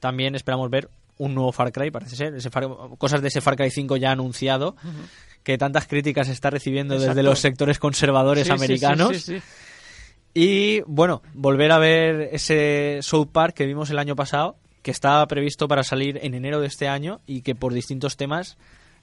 [0.00, 2.34] también esperamos ver un nuevo Far Cry, parece ser.
[2.34, 4.76] Ese Far- cosas de ese Far Cry 5 ya anunciado,
[5.42, 9.16] que tantas críticas está recibiendo desde los sectores conservadores Sí, sí, sí, americanos.
[9.18, 9.42] sí, sí.
[10.36, 15.24] Y bueno, volver a ver ese South Park que vimos el año pasado, que estaba
[15.28, 18.56] previsto para salir en enero de este año y que por distintos temas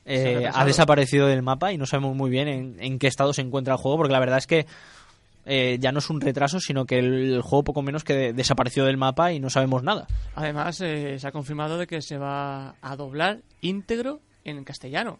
[0.03, 3.41] eh, ha desaparecido del mapa y no sabemos muy bien en, en qué estado se
[3.41, 4.65] encuentra el juego, porque la verdad es que
[5.45, 8.85] eh, ya no es un retraso, sino que el, juego poco menos que de- desapareció
[8.85, 10.07] del mapa y no sabemos nada.
[10.35, 15.19] Además, eh, se ha confirmado de que se va a doblar íntegro en castellano.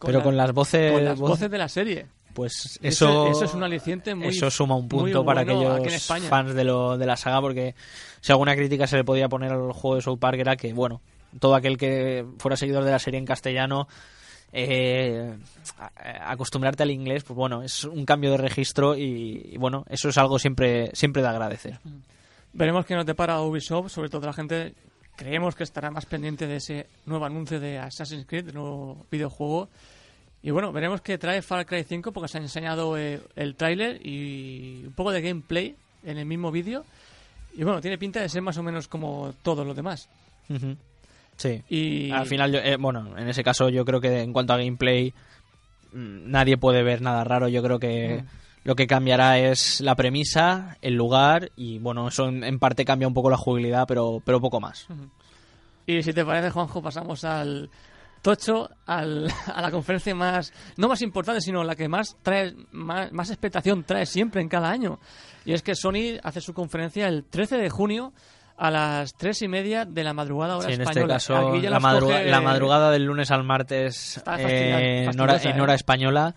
[0.00, 2.06] Pero la- con las voces, con las voces de la serie.
[2.34, 6.02] pues Eso- eso, es un aliciente muy- eso suma un muy punto para bueno aquellos
[6.28, 7.76] fans de, lo, de la saga, porque
[8.20, 11.00] si alguna crítica se le podía poner al juego de South Park era que, bueno,
[11.38, 13.86] todo aquel que fuera seguidor de la serie en castellano,
[14.54, 15.36] eh,
[16.20, 20.16] acostumbrarte al inglés, pues bueno, es un cambio de registro y, y, bueno, eso es
[20.16, 21.78] algo siempre, siempre de agradecer.
[22.52, 24.74] Veremos qué nos depara Ubisoft, sobre todo la gente
[25.16, 29.68] creemos que estará más pendiente de ese nuevo anuncio de Assassin's Creed, de nuevo videojuego.
[30.42, 34.04] Y bueno, veremos qué trae Far Cry 5 porque se ha enseñado eh, el tráiler
[34.06, 36.84] y un poco de gameplay en el mismo vídeo.
[37.54, 40.08] Y bueno, tiene pinta de ser más o menos como todos los demás.
[40.48, 40.76] Ujú.
[41.36, 41.62] Sí.
[41.68, 44.56] Y Al final, yo- eh, bueno, en ese caso yo creo que en cuanto a
[44.58, 45.12] gameplay
[45.92, 47.48] mm, nadie puede ver nada raro.
[47.48, 48.26] Yo creo que Mm.
[48.64, 53.08] lo que cambiará es la premisa, el lugar y bueno, eso en, en parte cambia
[53.08, 54.86] un poco la jugabilidad, pero, pero poco más.
[55.86, 57.68] Y si te parece, Juanjo, pasamos al
[58.22, 63.12] tocho, al- a la conferencia más, no más importante, sino la que más trae, más,
[63.12, 64.98] más expectación trae siempre en cada año.
[65.44, 68.12] Y es que Sony hace su conferencia el 13 de junio
[68.56, 71.14] a las tres y media de la madrugada hora Sí, en este española.
[71.14, 75.74] caso, Aquí ya la, coge- madrugada del lunes al martes eh, en, hora, ¿eh?
[75.74, 76.34] española.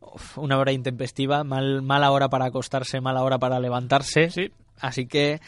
[0.00, 4.30] Uf, una hora intempestiva, mal, mala hora para acostarse, mala hora para levantarse.
[4.30, 5.40] Sí, Así que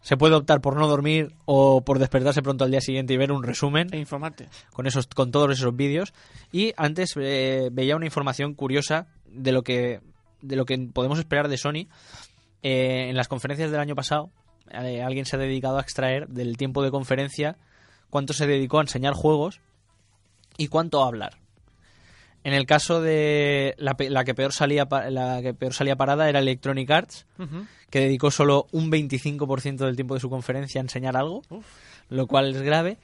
[0.00, 3.32] se puede optar por no dormir o por despertarse pronto al día siguiente y ver
[3.32, 3.88] un resumen.
[3.92, 4.48] e informarte.
[4.72, 6.12] con esos con todos esos vídeos
[6.52, 10.00] y antes eh, veía una información curiosa de lo que
[10.42, 11.86] de lo que podemos esperar de Sony
[12.62, 14.30] Eh, en las conferencias del año pasado
[14.72, 17.56] eh, alguien se ha dedicado a extraer del tiempo de conferencia
[18.10, 19.60] cuánto se dedicó a enseñar juegos
[20.56, 21.38] y cuánto a hablar.
[22.44, 26.90] En el caso de la, que peor salía la que peor salía parada era Electronic
[26.90, 27.26] Arts,
[27.90, 31.66] que dedicó solo un 25% del tiempo de su conferencia a enseñar algo, Uf.
[32.08, 32.96] lo cual es grave.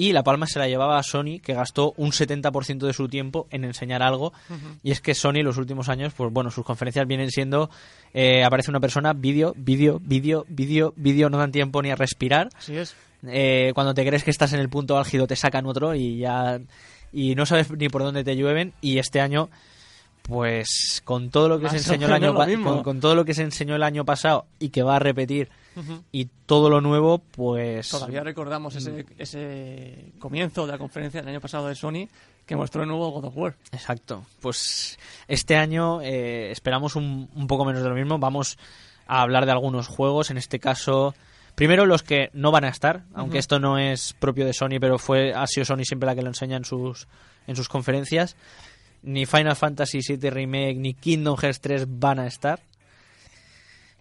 [0.00, 3.48] Y la palma se la llevaba a Sony, que gastó un 70% de su tiempo
[3.50, 4.32] en enseñar algo.
[4.84, 7.68] Y es que Sony los últimos años, pues bueno, sus conferencias vienen siendo,
[8.14, 12.48] eh, aparece una persona, vídeo, vídeo, vídeo, vídeo, vídeo, no dan tiempo ni a respirar.
[12.56, 12.94] Así es.
[13.26, 16.60] Eh, cuando te crees que estás en el punto álgido te sacan otro y ya
[17.12, 19.50] y no sabes ni por dónde te llueven y este año
[20.28, 23.34] pues con todo lo que Más se enseñó el año con, con todo lo que
[23.34, 25.48] se enseñó el año pasado y que va a repetir
[26.12, 31.40] y todo lo nuevo pues Todavía recordamos ese, ese comienzo de la conferencia del año
[31.40, 32.08] pasado de Sony
[32.46, 33.54] que mostró el nuevo God of War.
[33.72, 34.24] Exacto.
[34.40, 38.18] Pues este año eh, esperamos un, un poco menos de lo mismo.
[38.18, 38.58] Vamos
[39.06, 40.30] a hablar de algunos juegos.
[40.30, 41.14] En este caso,
[41.54, 44.98] primero los que no van a estar, aunque esto no es propio de Sony, pero
[44.98, 47.06] fue ha sido Sony siempre la que lo enseña en sus
[47.46, 48.34] en sus conferencias.
[49.02, 52.60] Ni Final Fantasy VII Remake ni Kingdom Hearts 3 van a estar.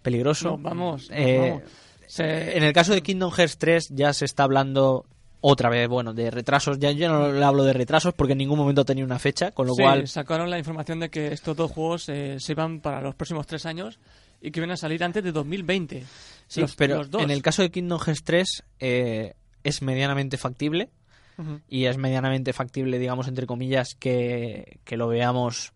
[0.01, 0.51] Peligroso.
[0.51, 1.63] No, vamos, Eh, vamos.
[2.07, 5.05] Se- En el caso de Kingdom Hearts 3 ya se está hablando
[5.41, 6.79] otra vez, bueno, de retrasos.
[6.79, 9.67] Ya yo no le hablo de retrasos porque en ningún momento tenía una fecha, con
[9.67, 13.01] lo Sí, cual sacaron la información de que estos dos juegos eh, se iban para
[13.01, 13.99] los próximos tres años
[14.41, 16.05] y que iban a salir antes de 2020.
[16.47, 17.21] Sí, Los- pero los dos.
[17.21, 19.33] en el caso de Kingdom Hearts 3 eh,
[19.63, 20.89] es medianamente factible
[21.69, 25.73] Y es medianamente factible, digamos, entre comillas, que, que lo veamos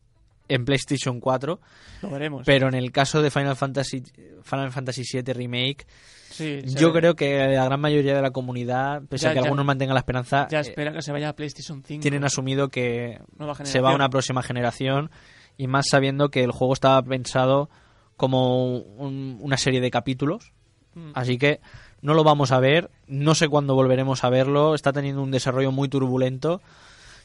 [0.48, 1.60] en PlayStation 4,
[2.02, 2.44] Lo veremos.
[2.46, 4.04] pero en el caso de Final Fantasy
[4.44, 5.86] Final Fantasy 7 Remake,
[6.32, 9.44] Sí, yo creo que la gran mayoría de la comunidad, pese Ya- a que ya-
[9.44, 12.02] algunos mantengan la esperanza, ya espera que se vaya a PlayStation 5.
[12.02, 13.20] tienen asumido que
[13.64, 15.12] se va a una próxima generación
[15.58, 17.70] y más sabiendo que el juego estaba pensado
[18.18, 20.54] como un- una serie de capítulos
[20.94, 21.12] Mm.
[21.14, 21.62] Así que
[22.02, 25.72] no lo vamos a ver, no sé cuándo volveremos a verlo, está teniendo un desarrollo
[25.72, 26.62] muy turbulento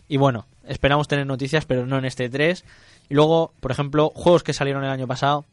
[0.08, 2.64] y bueno, esperamos tener noticias, pero no en este 3.
[3.08, 5.44] Y luego, por ejemplo, juegos que salieron el año pasado,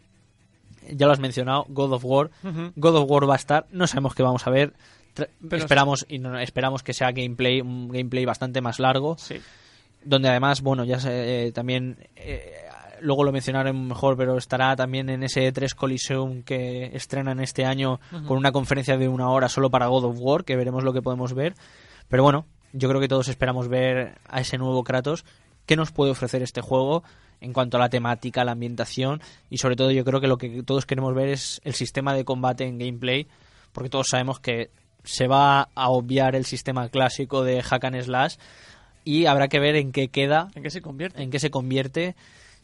[0.92, 2.30] ya lo has mencionado, God of War.
[2.76, 4.74] God of War va a estar, no sabemos qué vamos a ver.
[5.16, 5.30] Pero-
[5.62, 9.36] esperamos y no, esperamos que sea gameplay, un gameplay bastante más largo Sí.
[10.04, 12.52] donde además, bueno, ya se, eh, también, eh,
[13.04, 18.00] luego lo mencionaré mejor, pero estará también en ese 3 Coliseum que estrenan este año
[18.28, 21.02] con una conferencia de una hora solo para God of War, que veremos lo que
[21.02, 21.54] podemos ver.
[22.08, 25.26] Pero bueno, yo creo que todos esperamos ver a ese nuevo Kratos.
[25.66, 27.04] ¿Qué nos puede ofrecer este juego
[27.42, 29.22] en cuanto a la temática, la ambientación?
[29.50, 32.26] Y sobre todo yo creo que lo que todos queremos ver es el sistema de
[32.26, 33.28] combate en gameplay,
[33.72, 34.70] porque todos sabemos que
[35.04, 38.36] se va a obviar el sistema clásico de hack and slash
[39.06, 41.22] y habrá que ver en qué queda, ¿En qué se convierte?
[41.22, 42.16] en qué se convierte.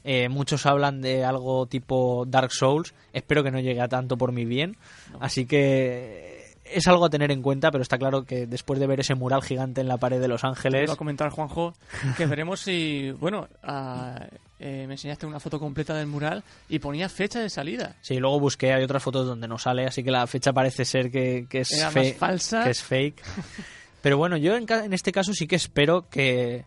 [0.03, 2.93] Eh, muchos hablan de algo tipo Dark Souls.
[3.13, 4.77] Espero que no llegue a tanto por mi bien.
[5.19, 8.99] Así que es algo a tener en cuenta, pero está claro que después de ver
[8.99, 11.73] ese mural gigante en la pared de Los Te Ángeles, iba a comentar, Juanjo,
[12.15, 13.09] que veremos si...
[13.19, 14.27] Bueno, ah,
[14.59, 17.95] eh, me enseñaste una foto completa del mural y ponía fecha de salida.
[18.01, 21.09] sí, luego busqué, hay otras fotos donde no sale, así que la fecha parece ser
[21.09, 22.63] que, que es, fe- falsa.
[22.63, 23.21] que es fake.
[24.03, 26.65] Pero bueno, yo en, ca- en este caso sí que espero que,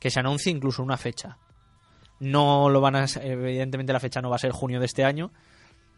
[0.00, 1.36] que se anuncie incluso una fecha.
[2.22, 5.32] No lo van a, evidentemente la fecha no va a ser junio de este año,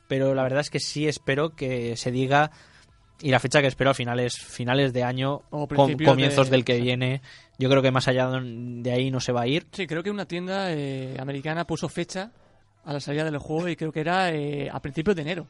[0.09, 2.51] pero la verdad es que sí espero que se diga
[3.21, 6.51] y la fecha que espero al final es finales de año, O com- comienzos de-
[6.53, 7.21] del que viene.
[7.59, 9.67] Yo creo que más allá de ahí no se va a ir.
[9.73, 12.33] Sí, creo que una tienda eh, americana puso fecha
[12.85, 15.47] a la salida del juego y creo que era eh, a principios de enero.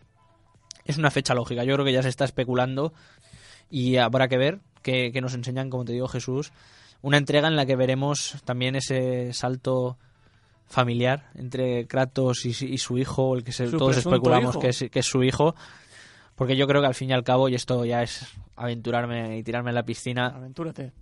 [0.84, 1.64] Es una fecha lógica.
[1.64, 2.92] Yo creo que ya se está especulando
[3.70, 6.52] y habrá que ver que, que nos enseñan, como te digo Jesús,
[7.00, 9.96] una entrega en la que veremos también ese salto
[10.66, 14.84] familiar entre Kratos y, y su hijo, el que se- Su todos especulamos que es,
[14.90, 15.54] que es su hijo,
[16.34, 19.42] porque yo creo que al fin y al cabo, y esto ya es aventurarme y
[19.42, 20.92] tirarme en la piscina, Aventúrate.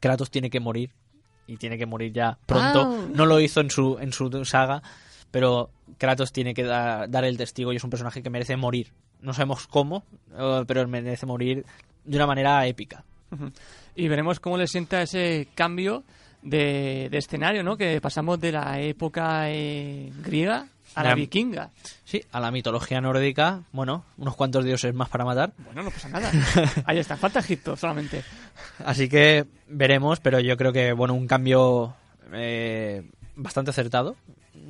[0.00, 0.90] Kratos tiene que morir
[1.46, 2.80] y tiene que morir ya pronto.
[2.82, 3.06] Ah.
[3.14, 4.82] No lo hizo en su en su saga,
[5.30, 8.92] pero Kratos tiene que da- dar el testigo y es un personaje que merece morir.
[9.20, 10.04] No sabemos cómo,
[10.36, 11.64] eh, pero merece morir
[12.04, 13.04] de una manera épica.
[13.94, 16.02] Y veremos cómo le sienta ese cambio
[16.42, 17.76] de, de escenario, ¿no?
[17.76, 21.70] Que pasamos de la época eh, griega a la vikinga.
[22.04, 25.52] Sí, a la mitología nórdica, bueno, unos cuantos dioses más para matar.
[25.58, 26.30] Bueno, no pasa nada.
[26.84, 28.22] Ahí está, falta Egipto solamente.
[28.84, 31.94] Así que veremos, pero yo creo que, bueno, un cambio
[32.32, 34.16] eh, bastante acertado.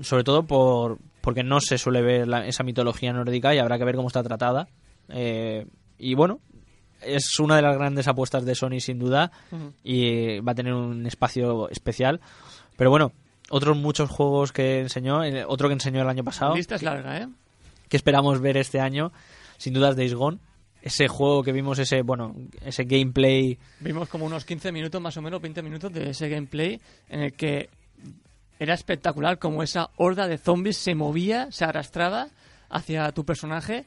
[0.02, 3.84] Sobre todo por porque no se suele ver la- esa mitología nórdica y habrá que
[3.84, 4.68] ver cómo está tratada.
[5.08, 5.66] Eh,
[5.98, 6.40] y bueno,
[7.04, 9.30] es una de las grandes apuestas de Sony sin duda
[9.82, 12.20] y va a tener un espacio especial.
[12.76, 13.12] Pero bueno,
[13.50, 16.82] otros muchos juegos que enseñó, eh, otro que enseñó el año pasado, La lista es
[16.82, 17.28] larga, ¿eh?
[17.88, 19.12] que esperamos ver este año,
[19.58, 20.38] sin duda es Days Gone.
[20.80, 22.34] ese juego que vimos, ese, bueno,
[22.64, 23.58] ese gameplay.
[23.80, 27.34] Vimos como unos 15 minutos, más o menos 20 minutos de ese gameplay en el
[27.34, 27.68] que
[28.58, 32.28] era espectacular como esa horda de zombies se movía, se arrastraba
[32.70, 33.84] hacia tu personaje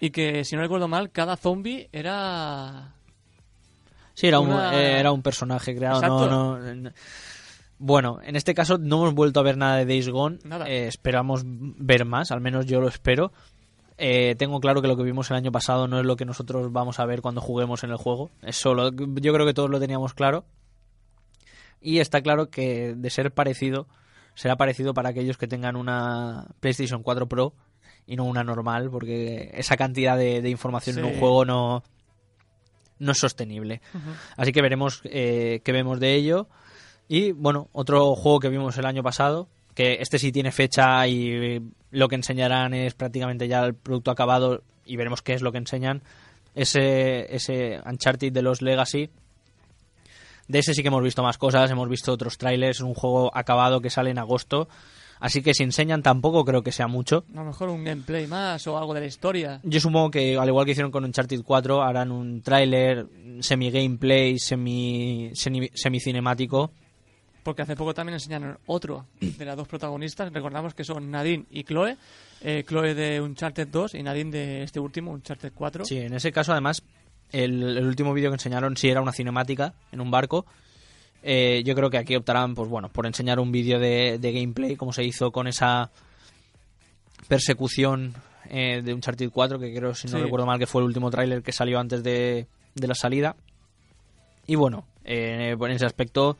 [0.00, 2.94] y que, si no recuerdo mal, cada zombie era...
[4.14, 5.96] Sí, era, un, Una- eh, era un personaje creado.
[5.96, 6.28] Exacto.
[6.30, 6.90] No, no, no-
[7.78, 10.38] Bueno, en este caso no hemos vuelto a ver nada de Days Gone.
[10.44, 10.68] Nada.
[10.68, 13.32] Eh, esperamos ver más, al menos yo lo espero.
[13.96, 16.72] Eh, tengo claro que lo que vimos el año pasado no es lo que nosotros
[16.72, 18.30] vamos a ver cuando juguemos en el juego.
[18.42, 20.44] Eso lo- yo creo que todos lo teníamos claro.
[21.80, 23.86] Y está claro que de ser parecido,
[24.34, 27.54] será parecido para aquellos que tengan una PlayStation 4 Pro
[28.08, 31.84] y no una normal, porque esa cantidad de, de información en un juego no,
[32.98, 33.82] no es sostenible.
[34.36, 36.48] Así que veremos eh, qué vemos de ello.
[37.06, 41.62] Y bueno, otro juego que vimos el año pasado, que este sí tiene fecha y
[41.90, 45.58] lo que enseñarán es prácticamente ya el producto acabado y veremos qué es lo que
[45.58, 46.02] enseñan.
[46.54, 49.10] Ese, ese Uncharted de los Legacy.
[50.48, 53.30] De ese sí que hemos visto más cosas, hemos visto otros trailers, es un juego
[53.36, 54.66] acabado que sale en agosto.
[55.20, 57.24] Así que si enseñan tampoco creo que sea mucho.
[57.34, 59.60] A lo mejor un gameplay más o algo de la historia.
[59.62, 63.06] Yo supongo que, al igual que hicieron con Uncharted 4, harán un tráiler
[63.40, 66.70] semi-gameplay, semi, semi, semi-cinemático.
[67.42, 70.32] Porque hace poco también enseñaron otro de las dos protagonistas.
[70.32, 71.96] Recordamos que son Nadine y Chloe.
[72.42, 75.84] Eh, Chloe de Uncharted 2 y Nadine de este último, Uncharted 4.
[75.84, 76.82] Sí, en ese caso, además,
[77.32, 80.46] el, el último vídeo que enseñaron sí era una cinemática en un barco.
[81.22, 84.76] Eh, yo creo que aquí optarán, pues bueno, por enseñar un vídeo de, de gameplay,
[84.76, 85.90] como se hizo con esa
[87.28, 88.14] persecución
[88.48, 90.22] eh, de Uncharted 4, que creo, si no Sí.
[90.24, 93.36] recuerdo mal, que fue el último tráiler que salió antes de, de la salida.
[94.46, 96.38] Y bueno, eh, en ese aspecto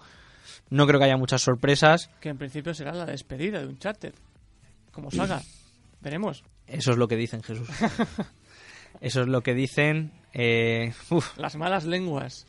[0.71, 2.09] no creo que haya muchas sorpresas.
[2.21, 4.15] Que en principio será la despedida de Uncharted.
[4.93, 5.43] Como saga.
[6.01, 6.45] Veremos.
[6.67, 7.69] Eso es lo que dicen, Jesús.
[9.01, 10.13] Eso es lo que dicen.
[10.33, 12.47] Eh, uf, Las malas lenguas.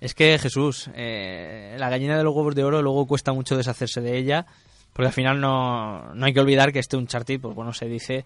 [0.00, 4.00] Es que Jesús, eh, la gallina de los huevos de oro luego cuesta mucho deshacerse
[4.00, 4.46] de ella,
[4.92, 8.24] porque al final no, no hay que olvidar que este Uncharted, pues bueno, se dice,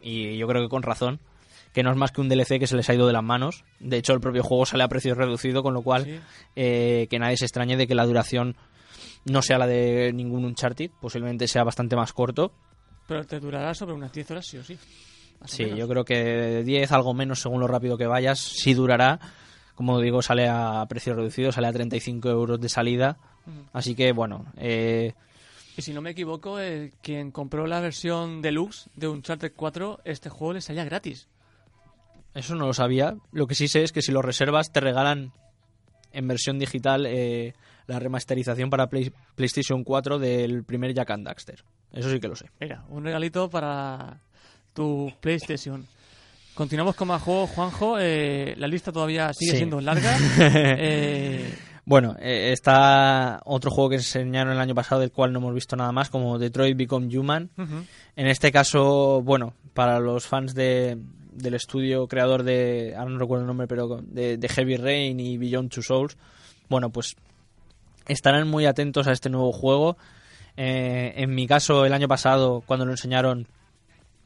[0.00, 1.20] y yo creo que con razón,
[1.72, 3.64] que no es más que un DLC que se les ha ido de las manos.
[3.80, 6.20] De hecho, el propio juego sale a precio reducido, con lo cual Sí.
[6.56, 8.56] eh, que nadie se extrañe de que la duración
[9.24, 12.52] no sea la de ningún Uncharted, posiblemente sea bastante más corto.
[13.08, 14.76] Pero te durará sobre unas 10 horas sí o sí.
[15.40, 18.74] Más Sí, yo creo que de 10, algo menos según lo rápido que vayas, sí
[18.74, 19.18] durará.
[19.82, 23.16] Como digo, sale a precio reducido, sale a 35 euros de salida.
[23.48, 23.64] Ujú.
[23.72, 25.12] Así que, bueno, eh,
[25.76, 30.28] Y si no me equivoco, eh, quien compró la versión deluxe de Uncharted 4, este
[30.30, 31.26] juego le salía gratis.
[32.32, 33.16] eso no lo sabía.
[33.32, 35.32] Lo que sí sé es que si lo reservas, te regalan
[36.12, 37.54] en versión digital eh,
[37.88, 41.64] la remasterización para Play- PlayStation 4 del primer Jack and Daxter.
[41.92, 42.46] Eso sí que lo sé.
[42.60, 44.20] Mira, un regalito para
[44.74, 45.84] tu PlayStation.
[46.54, 47.96] Continuamos con más juegos, Juanjo.
[47.98, 49.56] Eh, la lista todavía sigue Sí.
[49.58, 50.16] siendo larga.
[50.38, 55.52] Eh, Bueno, eh, está otro juego que enseñaron el año pasado del cual no hemos
[55.54, 57.50] visto nada más, como Detroit Become Human.
[58.14, 60.96] En este caso, bueno, para los fans de,
[61.32, 65.38] del estudio creador de, ahora no recuerdo el nombre, pero de, de Heavy Rain y
[65.38, 66.16] Beyond Two Souls,
[66.68, 67.16] bueno, pues
[68.06, 69.96] estarán muy atentos a este nuevo juego.
[70.56, 73.48] Eh, en mi caso, el año pasado, cuando lo enseñaron,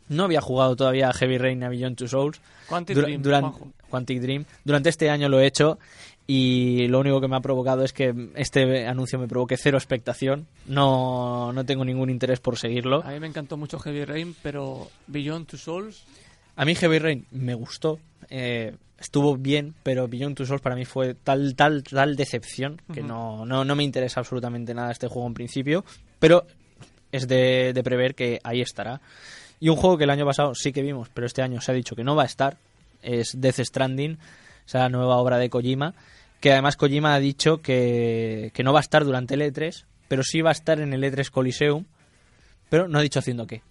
[0.09, 2.41] no había jugado todavía a Heavy Rain a Beyond Two Souls.
[2.69, 3.73] Quantic Dream, duran- Juanjo.
[3.91, 4.45] Quantic Dream.
[4.65, 5.79] Durante este año lo he hecho
[6.27, 10.47] y lo único que me ha provocado es que este anuncio me provoque cero expectación.
[10.67, 13.03] No, no tengo ningún interés por seguirlo.
[13.05, 16.05] A mí me encantó mucho Heavy Rain, pero Beyond Two Souls,
[16.57, 20.85] A mí Heavy Rain me gustó, eh, estuvo bien, pero Beyond Two Souls para mí
[20.85, 25.29] fue tal tal tal decepción que no, no, no me interesa absolutamente nada este juego
[25.29, 25.85] en principio,
[26.19, 26.45] pero
[27.13, 29.01] es de, de prever que ahí estará.
[29.61, 31.75] Y un juego que el año pasado sí que vimos, pero este año se ha
[31.75, 32.57] dicho que no va a estar,
[33.03, 34.19] es Death Stranding,
[34.67, 35.95] esa nueva obra de Kojima,
[36.41, 40.23] que además Kojima ha dicho que, que no va a estar durante el E3, pero
[40.23, 41.85] sí va a estar en el E3 Coliseum,
[42.69, 43.63] pero no ha dicho haciendo qué.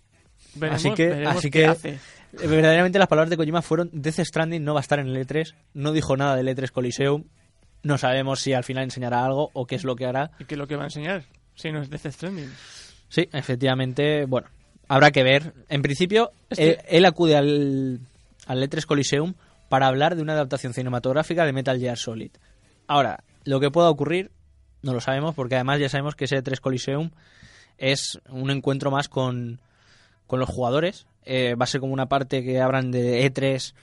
[0.55, 1.89] veremos, Así que- así que- hace.
[1.89, 5.15] Eh, Verdaderamente las palabras de Kojima fueron Death Stranding no va a estar en el
[5.25, 7.23] E3, no dijo nada del E3 Coliseum,
[7.83, 10.31] no sabemos si al final enseñará algo o qué es lo que hará.
[10.39, 11.23] ¿Y qué es lo que va a enseñar?
[11.55, 12.51] Si no es Death Stranding.
[13.07, 14.47] Sí, efectivamente, bueno,
[14.87, 15.53] habrá que ver.
[15.69, 17.99] En principio, él, él acude al,
[18.45, 19.33] al E3 Coliseum
[19.69, 22.31] para hablar de una adaptación cinematográfica de Metal Gear Solid.
[22.87, 24.31] Ahora, lo que pueda ocurrir
[24.81, 27.11] no lo sabemos porque además ya sabemos que ese E3 Coliseum
[27.77, 29.59] es un encuentro más con,
[30.27, 31.07] con los jugadores.
[31.23, 33.73] Eh, va a ser como una parte que abran de E3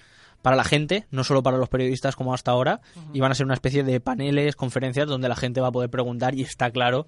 [0.43, 2.81] para la gente, no solo para los periodistas como hasta ahora,
[3.13, 5.89] y van a ser una especie de paneles, conferencias donde la gente va a poder
[5.89, 7.07] preguntar y está claro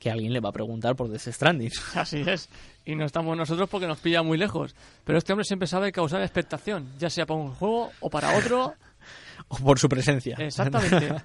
[0.00, 1.70] que alguien le va a preguntar por Death Stranding.
[1.94, 2.48] Así es.
[2.84, 4.74] Y no estamos nosotros porque nos pilla muy lejos.
[5.04, 8.74] Pero este hombre siempre sabe causar expectación, ya sea para un juego o para otro.
[9.48, 10.36] o por su presencia.
[10.38, 11.14] Exactamente.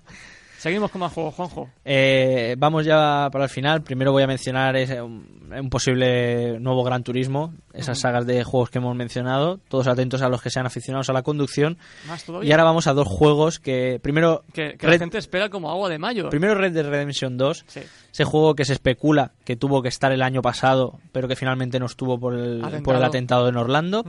[0.65, 1.69] Seguimos con más juegos, Juanjo.
[1.85, 3.83] Eh, vamos ya para el final.
[3.83, 8.71] Primero voy a mencionar ese, un, un posible nuevo Gran Turismo, esas sagas de juegos
[8.71, 9.59] que hemos mencionado.
[9.69, 11.77] Todos atentos a los que sean aficionados a la conducción.
[12.07, 12.49] Más todavía.
[12.49, 15.87] Y ahora vamos a dos juegos que primero que, que la gente espera como agua
[15.87, 16.31] de mayo.
[16.31, 17.81] primero Red Dead Redemption 2, Sí.
[18.11, 21.79] ese juego que se especula que tuvo que estar el año pasado, pero que finalmente
[21.79, 22.81] no estuvo por el, Atentado.
[22.83, 24.03] por el atentado en Orlando.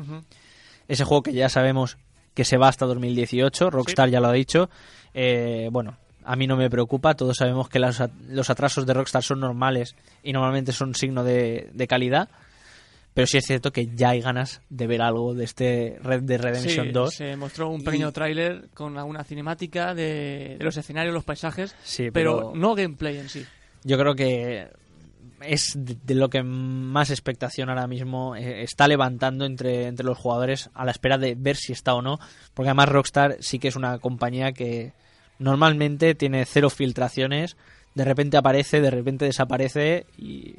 [0.88, 1.98] Ese juego que ya sabemos
[2.32, 4.70] que se va hasta 2018, Rockstar ya lo ha dicho.
[5.12, 9.22] Eh, bueno, a mí no me preocupa, todos sabemos que las los atrasos de Rockstar
[9.22, 12.28] son normales y normalmente son signo de, de calidad.
[13.14, 16.38] Pero sí es cierto que ya hay ganas de ver algo de este Red Dead
[16.38, 17.14] Redemption Sí, 2.
[17.14, 21.74] Se mostró un pequeño Y- tráiler con alguna cinemática de, de los escenarios, los paisajes,
[21.82, 23.46] Sí, pero, pero- no gameplay en sí.
[23.84, 24.68] Yo creo que
[25.40, 30.18] es de, de lo que más expectación ahora mismo eh, está levantando entre, entre los
[30.18, 32.18] jugadores a la espera de ver si está o no.
[32.52, 34.92] Porque además Rockstar sí que es una compañía que
[35.38, 37.56] normalmente tiene cero filtraciones.
[37.94, 40.54] De repente aparece, de repente desaparece y,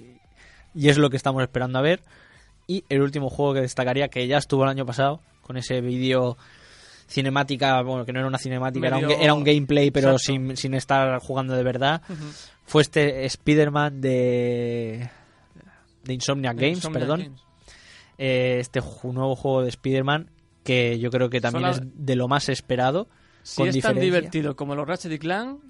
[0.74, 2.02] y es lo que estamos esperando a ver.
[2.68, 6.38] Y el último juego que destacaría, que ya estuvo el año pasado, con ese vídeo
[7.08, 11.20] cinemática, bueno, que no era una cinemática, era un, era gameplay, pero sin, sin estar
[11.20, 12.02] jugando de verdad
[12.66, 15.10] fue este Spider-Man de,
[16.04, 17.20] de Insomniac Games, Insomniac perdón.
[17.22, 17.42] Games.
[18.18, 20.30] Eh, este nuevo juego de Spider-Man
[20.64, 23.08] que yo creo que también Son es de lo más esperado.
[23.48, 25.62] Si con es tan divertido como los Ratchet y Clank,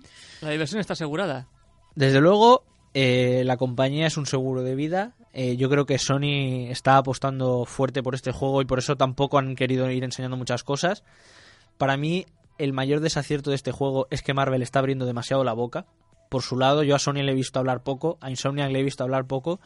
[0.41, 1.47] la diversión está asegurada.
[1.93, 2.63] Desde luego,
[2.95, 5.13] eh, la compañía es un seguro de vida.
[5.32, 9.38] Eh, yo creo que Sony está apostando fuerte por este juego y por eso tampoco
[9.38, 11.03] han querido ir enseñando muchas cosas.
[11.78, 12.25] Para mí,
[12.57, 15.86] el mayor desacierto de este juego es que Marvel está abriendo demasiado la boca.
[16.30, 18.84] Por su lado, yo a Sony le he visto hablar poco, a Insomniac le he
[18.84, 19.59] visto hablar poco,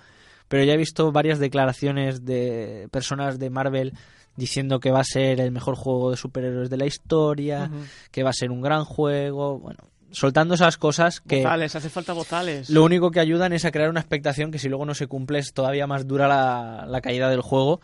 [0.49, 3.93] pero ya he visto varias declaraciones de personas de Marvel
[4.36, 7.69] diciendo que va a ser el mejor juego de superhéroes de la historia,
[8.11, 9.79] que va a ser un gran juego, bueno,
[10.11, 12.69] soltando esas cosas que Bozales, hace falta bozales.
[12.69, 15.39] lo único que ayudan es a crear una expectación que si luego no se cumple
[15.39, 17.82] es todavía más dura la, la caída del juego.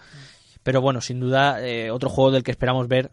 [0.63, 3.11] Pero bueno, sin duda, eh, otro juego del que esperamos ver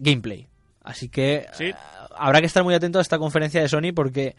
[0.00, 0.48] gameplay.
[0.82, 1.64] Así que Sí.
[1.66, 1.74] eh,
[2.16, 4.34] habrá que estar muy atento a esta conferencia de Sony porque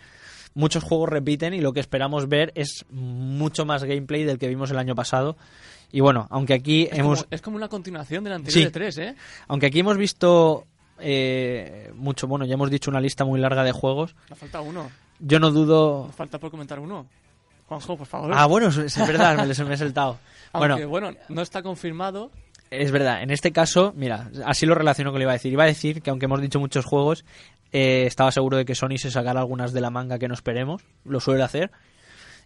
[0.55, 4.71] muchos juegos repiten y lo que esperamos ver es mucho más gameplay del que vimos
[4.71, 5.37] el año pasado.
[5.91, 8.35] Y bueno, aunque aquí es, hemos como, es como una continuación del Sí.
[8.63, 9.15] anterior de 3, ¿eh?
[9.47, 10.65] aunque aquí hemos visto
[10.99, 14.15] eh, mucho, bueno, ya hemos dicho una lista muy larga de juegos.
[14.29, 14.89] Nos falta uno.
[15.19, 17.07] Yo no dudo Nos falta por comentar uno.
[17.67, 18.31] Juanjo, por favor.
[18.33, 20.19] Ah, bueno, es verdad, me, lo- me he saltado.
[20.53, 22.31] Bueno, Aunque, bueno, no está confirmado.
[22.71, 25.53] Es verdad, en este caso, mira, así lo relaciono con lo que iba a decir.
[25.53, 27.23] Iba a decir que aunque hemos dicho muchos juegos,
[27.71, 30.81] eh, estaba seguro de que Sony se sacara algunas de la manga que no esperemos,
[31.05, 31.69] lo suele hacer.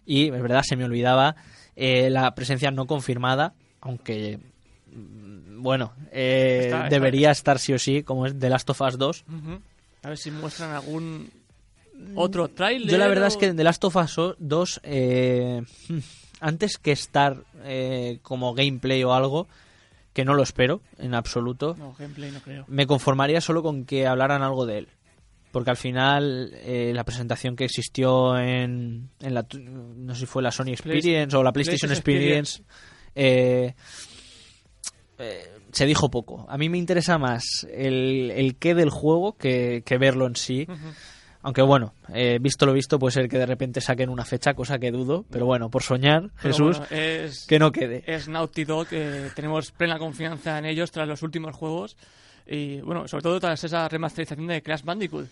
[0.04, 1.34] Y es verdad, se me olvidaba
[1.76, 4.38] eh, la presencia no confirmada, aunque,
[4.92, 8.80] mm, bueno, eh, Está- está- debería estar sí o sí, como es The Last of
[8.80, 9.24] Us 2.
[9.28, 9.60] Ujú.
[10.02, 11.30] A ver si muestran algún
[12.14, 12.90] otro tráiler.
[12.90, 15.62] Yo la verdad o- es que The Last of Us 2, eh,
[16.40, 19.48] antes que estar eh, como gameplay o algo,
[20.12, 22.64] que no lo espero en absoluto, No, gameplay no creo.
[22.68, 24.88] me conformaría solo con que hablaran algo de él.
[25.54, 30.42] Porque al final eh, la presentación que existió en, en la, no sé si fue
[30.42, 32.62] la Sony Experience o la PlayStation, PlayStation Experience,
[33.14, 33.72] eh,
[35.16, 36.44] eh, se dijo poco.
[36.48, 40.66] A mí me interesa más el, el qué del juego que, que verlo en sí.
[41.42, 44.80] Aunque bueno, eh, visto lo visto, puede ser que de repente saquen una fecha, cosa
[44.80, 45.24] que dudo.
[45.30, 48.02] Pero bueno, por soñar, Pero Jesús, bueno, es, que no quede.
[48.06, 51.96] es Naughty Dog, eh, tenemos plena confianza en ellos tras los últimos juegos.
[52.46, 55.26] Y bueno, sobre todo tras esa remasterización de Crash Bandicoot.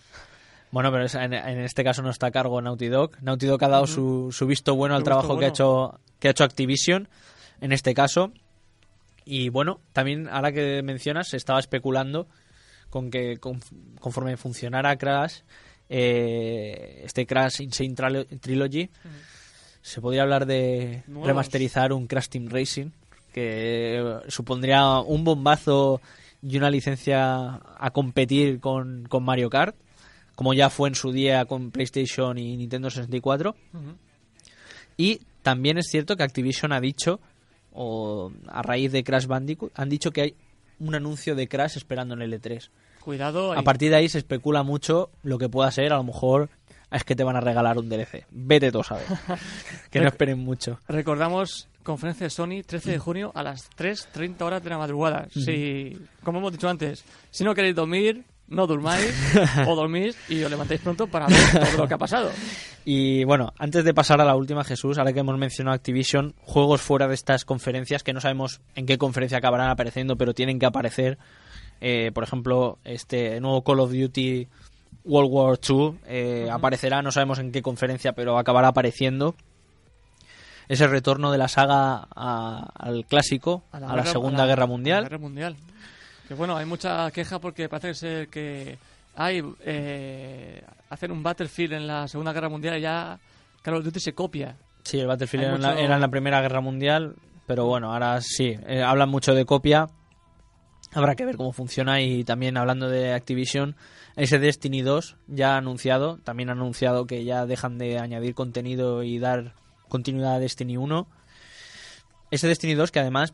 [0.71, 3.11] Bueno, pero en, en este caso no está a cargo Naughty Dog.
[3.21, 6.31] Naughty Dog ha dado su, su visto bueno al trabajo que, ha hecho, que ha
[6.31, 7.07] hecho Activision
[7.61, 8.31] en este caso.
[9.25, 12.27] Y bueno, también ahora que mencionas, se estaba especulando
[12.89, 13.61] con que con-
[13.99, 15.41] conforme funcionara Crash,
[15.89, 18.89] eh, este Crash Insane Trilo- Trilogy,
[19.81, 21.27] se podría hablar de Nuevos.
[21.27, 22.89] remasterizar un Crash Team Racing,
[23.31, 26.01] que supondría un bombazo
[26.43, 29.75] y una licencia a competir con, con Mario Kart,
[30.35, 33.55] como ya fue en su día con PlayStation y Nintendo 64.
[33.73, 33.95] Ujú.
[34.97, 37.19] Y también es cierto que Activision ha dicho,
[37.71, 40.35] o a raíz de Crash Bandicoot, han dicho que hay
[40.79, 42.69] un anuncio de Crash esperando en el E3.
[42.99, 43.53] Cuidado.
[43.53, 46.49] A partir de ahí se especula mucho lo que pueda ser, a lo mejor
[46.91, 48.25] es que te van a regalar un DLC.
[48.31, 49.05] Vete tú a saber.
[49.89, 50.79] que no esperen mucho.
[50.87, 55.27] Recordamos conferencia de Sony 13 de junio a las 3.30 horas de la madrugada.
[55.31, 59.13] Si, como hemos dicho antes, si no queréis dormir, no durmáis
[59.67, 62.29] o dormís y os levantáis pronto para ver todo lo que ha pasado.
[62.85, 66.81] Y bueno, antes de pasar a la última, Jesús, ahora que hemos mencionado Activision, juegos
[66.81, 70.65] fuera de estas conferencias que no sabemos en qué conferencia acabarán apareciendo, pero tienen que
[70.65, 71.17] aparecer.
[71.79, 74.49] Eh, por ejemplo, este nuevo Call of Duty
[75.05, 79.35] World War II eh, aparecerá, no sabemos en qué conferencia, pero acabará apareciendo.
[80.67, 84.61] Ese retorno de la saga a- al clásico, a la, guerra- Segunda a la- Guerra
[84.63, 85.03] la Mundial.
[85.03, 85.55] Guerra Mundial.
[86.27, 88.77] Que bueno, hay mucha queja porque parece ser que
[89.15, 93.19] hay eh, hacer un Battlefield en la Segunda Guerra Mundial y ya
[93.61, 94.55] Call of Duty se copia.
[94.83, 97.65] Sí, el Battlefield Hay era, en la, mucho- era en la Primera Guerra Mundial, pero
[97.65, 99.87] bueno, ahora sí, eh, hablan mucho de copia.
[100.93, 103.75] Habrá que ver cómo funciona y también hablando de Activision,
[104.15, 109.01] ese Destiny 2 ya ha anunciado, también ha anunciado que ya dejan de añadir contenido
[109.01, 109.53] y dar
[109.93, 111.07] continuidad a Destiny 1.
[112.31, 113.33] Ese Destiny 2 que además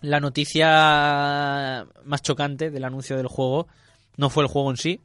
[0.00, 3.66] la noticia más chocante del anuncio del juego
[4.16, 5.00] no fue el juego en sí,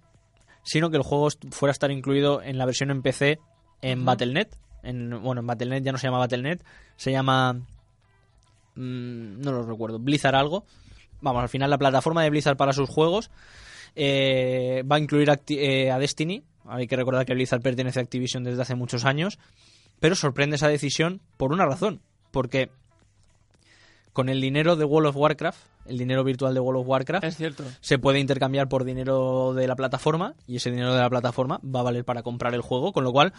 [0.63, 3.39] sino que el juego fuera a estar incluido en la versión en PC
[3.81, 4.05] en Ujú.
[4.05, 4.47] Battle.net.
[4.83, 6.61] En, bueno, en Battle.net ya no se llama Battle.net,
[6.97, 7.53] se llama...
[8.75, 10.65] mm, no lo recuerdo, Blizzard algo.
[11.21, 13.29] Vamos, al final la plataforma de Blizzard para sus juegos
[13.95, 16.43] eh, va a incluir acti- eh, a Destiny.
[16.65, 19.37] Hay que recordar que Blizzard pertenece a Activision desde hace muchos años.
[20.03, 22.01] Pero sorprende esa decisión por una razón.
[22.31, 22.69] Porque
[24.11, 27.37] con el dinero de World of Warcraft, el dinero virtual de World of Warcraft, Es
[27.37, 27.63] cierto.
[27.79, 31.79] se puede intercambiar por dinero de la plataforma y ese dinero de la plataforma va
[31.79, 33.31] a valer para comprar el juego, con lo cual,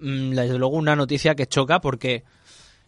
[0.00, 2.24] mm, desde luego, una noticia que choca porque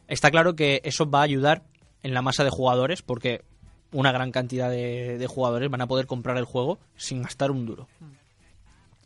[0.09, 1.63] está claro que eso va a ayudar
[2.03, 3.43] en la masa de jugadores porque
[3.93, 7.67] una gran cantidad de, de jugadores van a poder comprar el juego sin gastar un
[7.67, 7.87] duro.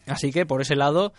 [0.07, 1.13] Así que por ese lado,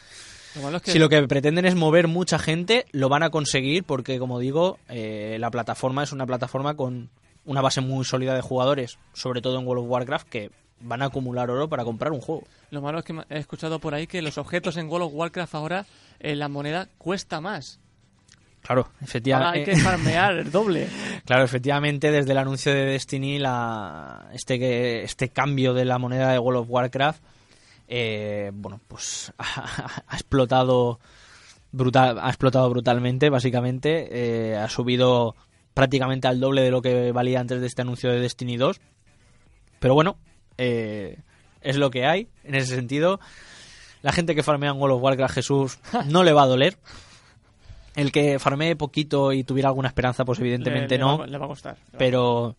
[0.77, 4.19] es que si lo que pretenden es mover mucha gente, lo van a conseguir porque,
[4.19, 7.09] como digo, eh, la plataforma es una plataforma con
[7.45, 10.51] una base muy sólida de jugadores, sobre todo en World of Warcraft, que
[10.81, 12.43] van a acumular oro para comprar un juego.
[12.71, 15.55] Lo malo es que he escuchado por ahí que los objetos en World of Warcraft
[15.55, 15.85] ahora
[16.19, 17.79] eh, la moneda cuesta más.
[18.61, 19.71] Claro, Ahora hay efectivamente.
[19.71, 20.87] que farmear el doble.
[21.25, 26.39] Claro, efectivamente, desde el anuncio de Destiny, la, este, este cambio de la moneda de
[26.39, 27.21] World of Warcraft,
[27.89, 30.99] eh, bueno, pues ha, ha explotado
[31.71, 34.07] brutal, ha explotado brutalmente, básicamente,
[34.51, 35.35] eh, ha subido
[35.73, 38.79] prácticamente al doble de lo que valía antes de este anuncio de Destiny 2.
[39.79, 40.17] Pero bueno,
[40.57, 41.17] eh,
[41.61, 43.19] es lo que hay en ese sentido.
[44.01, 46.77] La gente que farmea en World of Warcraft, Jesús, no le va a doler.
[47.95, 51.37] El que farmee poquito y tuviera alguna esperanza, pues evidentemente Le- le no va- le
[51.37, 51.77] va a costar.
[51.93, 52.55] a pero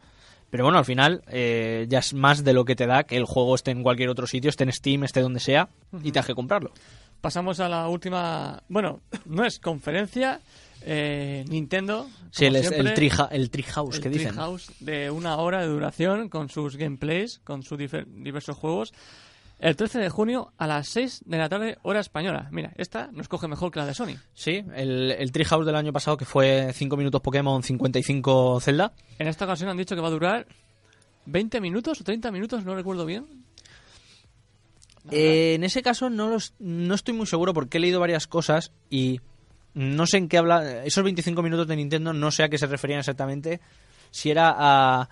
[0.51, 3.24] pero bueno al final eh, ya es más de lo que te da que el
[3.24, 5.68] juego esté en cualquier otro sitio esté en Steam esté donde sea
[6.03, 6.72] y tengas que comprarlo
[7.20, 8.62] Pasamos a la última.
[8.70, 10.40] Bueno, no es conferencia.
[10.80, 12.09] eh, Nintendo.
[12.30, 15.61] sí el, como el, siempre, trija- el Treehouse el que dicen Treehouse de una hora
[15.61, 18.94] de duración con sus gameplays, con sus diversos juegos.
[19.61, 22.48] El 13 de junio a las 6 de la tarde, hora española.
[22.50, 24.16] Mira, esta nos coge mejor que la de Sony.
[24.32, 29.28] sí el, el Treehouse del año pasado que fue 5 minutos Pokémon 55 Zelda En
[29.28, 30.46] esta ocasión han dicho que va a durar
[31.26, 33.26] 20 minutos o 30 minutos, no recuerdo bien.
[35.11, 38.72] Eh, en ese caso no los, no estoy muy seguro porque he leído varias cosas
[38.88, 39.20] y
[39.74, 42.66] no sé en qué habla esos 25 minutos de Nintendo no sé a qué se
[42.66, 43.61] referían exactamente
[44.11, 45.08] si era a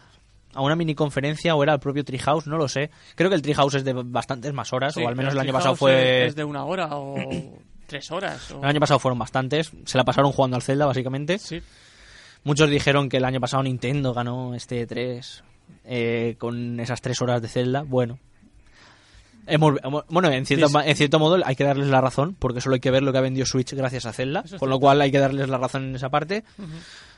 [0.54, 2.90] a una mini conferencia o era el propio Treehouse, no lo sé.
[3.14, 5.52] Creo que el Treehouse es de bastantes más horas, Sí, o al menos el año
[5.52, 6.26] pasado fue...
[6.26, 7.16] Es de una hora o
[7.86, 8.50] tres horas.
[8.52, 11.38] o- El año pasado fueron bastantes, se la pasaron jugando al Zelda, básicamente.
[11.38, 11.60] Sí,
[12.44, 15.42] Muchos dijeron que el año pasado Nintendo ganó este 3
[16.38, 17.82] con esas tres horas de Zelda.
[17.86, 18.18] Bueno,
[20.08, 20.74] bueno en cierto, Sí, sí.
[20.74, 23.12] ma- en cierto modo hay que darles la razón, porque solo hay que ver lo
[23.12, 25.58] que ha vendido Switch gracias a Zelda, Eso con lo cual hay que darles la
[25.58, 26.44] razón en esa parte.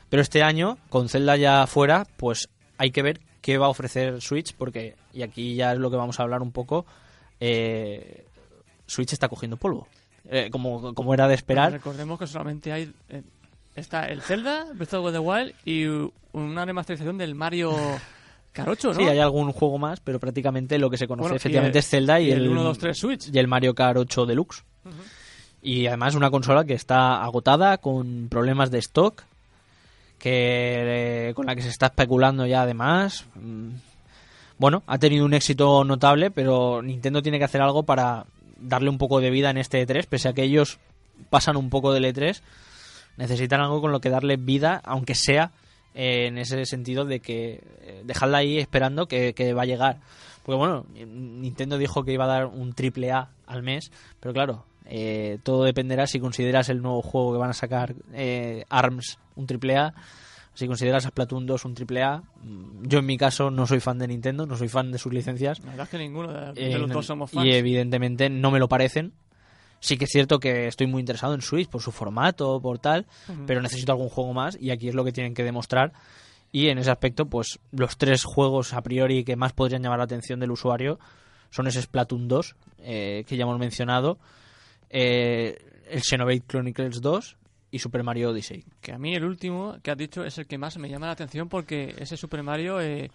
[0.09, 2.49] Pero este año, con Zelda ya fuera, pues
[2.81, 5.97] hay que ver qué va a ofrecer Switch, porque, y aquí ya es lo que
[5.97, 6.85] vamos a hablar un poco,
[7.39, 8.25] eh,
[8.87, 9.87] Switch está cogiendo polvo.
[10.29, 11.71] Eh, como, como era de esperar.
[11.71, 12.91] Recordemos que solamente hay.
[13.09, 13.23] eh,
[13.75, 15.85] está el Zelda, Breath of the Wild y
[16.33, 17.71] una remasterización del Mario
[18.51, 18.95] Carocho, ¿no?
[18.99, 21.89] Sí, hay algún juego más, pero prácticamente lo que se conoce Bueno, efectivamente el- es
[21.89, 23.29] Zelda y, y el 1, 2, 3 Switch.
[23.33, 24.63] y el Mario Kart 8 Deluxe.
[25.63, 29.23] Y además una consola que está agotada, con problemas de stock,
[30.21, 33.25] que eh, con la que se está especulando ya además.
[33.35, 33.71] Mm,
[34.59, 38.27] Bueno, ha tenido un éxito notable, pero Nintendo tiene que hacer algo para
[38.59, 40.77] darle un poco de vida en este E3, pese a que ellos
[41.31, 42.39] pasan un poco del E3,
[43.17, 45.51] necesitan algo con lo que darle vida, aunque sea
[45.95, 49.97] eh, en ese sentido de que eh, dejarla ahí esperando que, que va a llegar.
[50.43, 54.65] Porque bueno, Nintendo dijo que iba a dar un triple A al mes, pero claro,
[54.85, 59.45] eh, todo dependerá si consideras el nuevo juego que van a sacar eh, ARMS un
[59.47, 59.93] triple A,
[60.53, 62.23] si consideras a Splatoon 2 un triple A.
[62.43, 65.13] Mm, Yo en mi caso no soy fan de Nintendo, no soy fan de sus
[65.13, 65.59] licencias.
[65.59, 67.45] La verdad es que ninguno de, Eh, los no- dos somos fans.
[67.47, 69.13] y evidentemente no me lo parecen.
[69.79, 73.07] Sí que es cierto que estoy muy interesado en Switch por su formato, por tal,
[73.47, 75.93] pero necesito algún juego más y aquí es lo que tienen que demostrar.
[76.51, 80.03] Y en ese aspecto, pues los tres juegos a priori que más podrían llamar la
[80.03, 80.99] atención del usuario
[81.49, 84.19] son ese Splatoon 2, eh, que ya hemos mencionado,
[84.91, 85.57] eh,
[85.89, 87.37] el Xenoblade Chronicles 2
[87.71, 88.63] y Super Mario Odyssey.
[88.81, 91.13] Que a mí el último que has dicho es el que más me llama la
[91.13, 92.79] atención porque ese Super Mario...
[92.81, 93.09] Eh,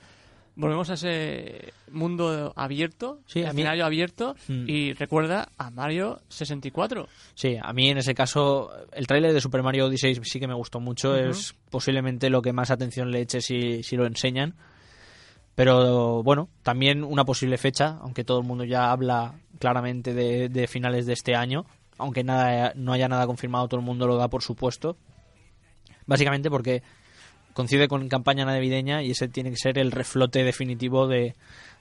[0.58, 4.64] volvemos a ese mundo abierto, Sí, a mí- escenario abierto, Mm.
[4.66, 7.08] y recuerda a Mario 64.
[7.34, 10.54] Sí, a mí en ese caso el tráiler de Super Mario Odyssey sí que me
[10.54, 14.54] gustó mucho, es posiblemente lo que más atención le eche si, si lo enseñan.
[15.56, 20.68] Pero bueno, también una posible fecha, aunque todo el mundo ya habla claramente de, de
[20.68, 21.64] finales de este año,
[21.98, 24.96] aunque nada no haya nada confirmado, todo el mundo lo da por supuesto.
[26.06, 26.82] Básicamente porque
[27.54, 31.34] coincide con campaña navideña y ese tiene que ser el reflote definitivo de,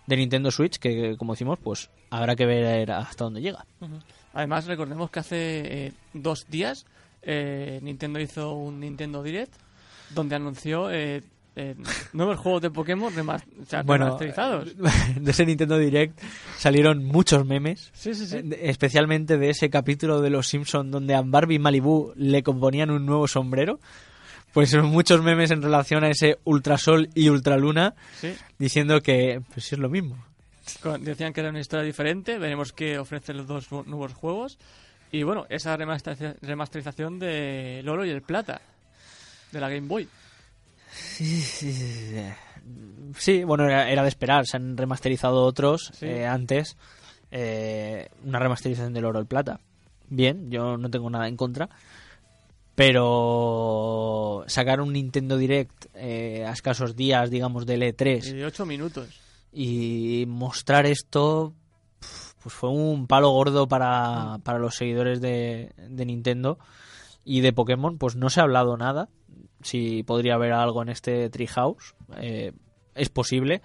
[0.07, 3.65] de Nintendo Switch, que como decimos, pues habrá que ver hasta dónde llega.
[4.33, 6.85] Además, recordemos que hace eh, dos días
[7.21, 9.53] eh, Nintendo hizo un Nintendo Direct
[10.11, 11.23] donde anunció eh,
[11.55, 11.75] eh,
[12.13, 14.73] nuevos juegos de Pokémon remas- o sea, Bueno, remasterizados.
[15.19, 16.19] de ese Nintendo Direct
[16.57, 18.37] salieron muchos memes, Sí, sí, sí.
[18.37, 23.05] eh, especialmente de ese capítulo de Los Simpson donde a Barbie Malibu le componían un
[23.05, 23.79] nuevo sombrero.
[24.53, 27.93] Pues son muchos memes en relación a ese Ultrasol y Ultraluna
[28.57, 30.23] diciendo que pues es lo mismo.
[31.01, 32.37] Decían que era una historia diferente.
[32.39, 34.57] Veremos qué ofrecen los dos nu- nuevos juegos.
[35.11, 38.61] Y bueno, esa remasteriza- remasterización de Loro y el Plata,
[39.51, 40.07] de la Game Boy.
[43.17, 44.45] Sí, bueno, era, era de esperar.
[44.45, 46.05] Se han remasterizado otros Sí.
[46.05, 46.77] eh, antes.
[47.31, 49.59] Eh, una remasterización del oro el plata.
[50.09, 51.69] Bien, yo no tengo nada en contra.
[52.75, 58.65] Pero sacar un Nintendo Direct eh, a escasos días, digamos, del Y E3 de 8
[58.65, 59.07] minutos.
[59.53, 61.53] y mostrar esto,
[62.43, 66.59] pues fue un palo gordo para, para los seguidores de, de Nintendo.
[67.23, 69.09] Y de Pokémon, pues no se ha hablado nada.
[69.65, 72.51] Si podría haber algo en este Treehouse, eh,
[72.93, 73.61] es posible.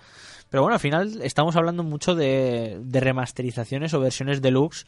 [0.48, 4.86] Pero bueno, al final estamos hablando mucho de, de remasterizaciones o versiones deluxe,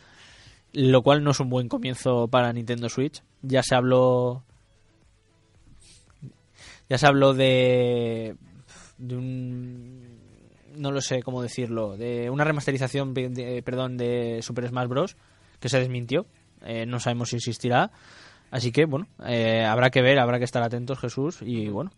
[0.73, 3.23] lo cual no es un buen comienzo para Nintendo Switch.
[3.43, 4.43] Ya se habló.
[6.89, 8.37] Ya se habló de.
[8.99, 10.19] un.
[10.77, 11.97] No lo sé cómo decirlo.
[11.97, 15.17] De una remasterización, de- de- perdón, de Super Smash Bros.
[15.61, 16.27] que se desmintió.
[16.65, 17.91] Eh, no sabemos si existirá.
[18.53, 21.39] Así que, bueno, eh, habrá que ver, habrá que estar atentos, Jesús.
[21.43, 21.91] Y bueno,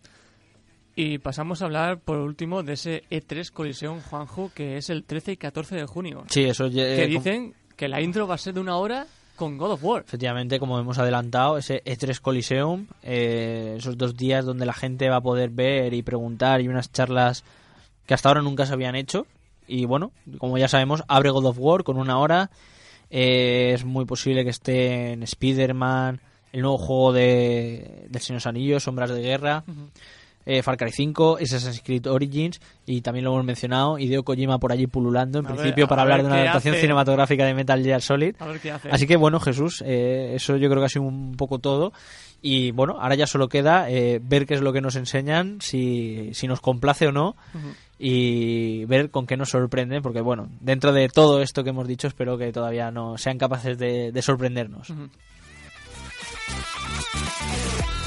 [0.97, 5.33] Y pasamos a hablar por último de ese E3 Coliseum Juanjo que es el 13
[5.33, 6.25] y 14 de junio.
[6.31, 9.07] sí, eso ya- que eh, dicen que la intro va a ser de una hora
[9.35, 10.05] con God of War.
[10.07, 15.17] Efectivamente, como hemos adelantado, ese E3 Coliseum, eh, esos dos días donde la gente va
[15.17, 17.43] a poder ver y preguntar y unas charlas
[18.07, 19.27] que hasta ahora nunca se habían hecho.
[19.67, 22.51] Y bueno, como ya sabemos, abre God of War con una hora.
[23.11, 26.21] Eh, es muy posible que esté en Spider-Man,
[26.55, 29.65] el nuevo juego de, del Señor Anillos, Sombras de Guerra,
[30.47, 34.73] eh, Far Cry 5, Assassin's Creed Origins y también lo hemos mencionado, Hideo Kojima por
[34.73, 36.83] allí pululando en A ver- principio para hablar de una adaptación hace.
[36.83, 38.37] cinematográfica de Metal Gear Solid.
[38.39, 38.89] A ver qué hace.
[38.91, 41.93] Así que bueno, Jesús, eh, eso yo creo que ha sido un poco todo.
[42.43, 46.29] Y bueno, ahora ya solo queda eh, ver qué es lo que nos enseñan, si,
[46.35, 47.37] si nos complace o no,
[47.99, 52.07] y ver con qué nos sorprenden, porque bueno, dentro de todo esto que hemos dicho,
[52.07, 54.93] espero que todavía no sean capaces de, de sorprendernos.
[57.15, 58.04] Ride, ride.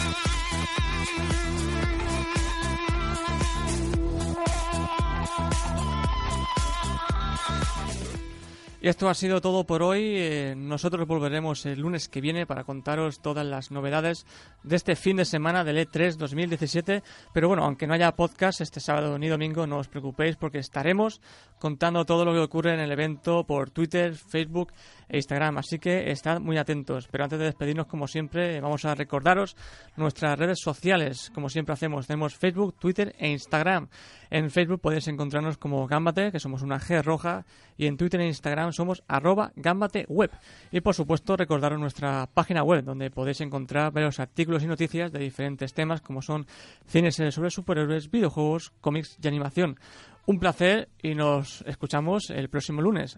[8.87, 10.13] Esto ha sido todo por hoy.
[10.15, 14.25] Eh, nosotros volveremos el lunes que viene para contaros todas las novedades
[14.63, 17.03] de este fin de semana del E E3 2017.
[17.33, 21.19] Pero bueno, aunque no haya podcast este sábado ni domingo, no os preocupéis porque estaremos
[21.59, 24.71] contando todo lo que ocurre en el evento por Twitter, Facebook
[25.09, 25.57] e Instagram.
[25.57, 27.09] Así que estad muy atentos.
[27.11, 29.57] Pero antes de despedirnos, como siempre, vamos a recordaros
[29.97, 31.29] nuestras redes sociales.
[31.35, 33.89] Como siempre hacemos, tenemos Facebook, Twitter e Instagram.
[34.29, 37.45] En Facebook podéis encontrarnos como Gambate, que somos una G roja,
[37.77, 40.31] y en Twitter e Instagram somos arroba Gambate Web.
[40.71, 45.19] Y por supuesto, recordaros nuestra página web, donde podéis encontrar varios artículos y noticias de
[45.19, 46.45] diferentes temas, como son
[46.85, 49.79] cines sobre superhéroes, videojuegos, cómics y animación.
[50.25, 53.17] Un placer y nos escuchamos el próximo lunes.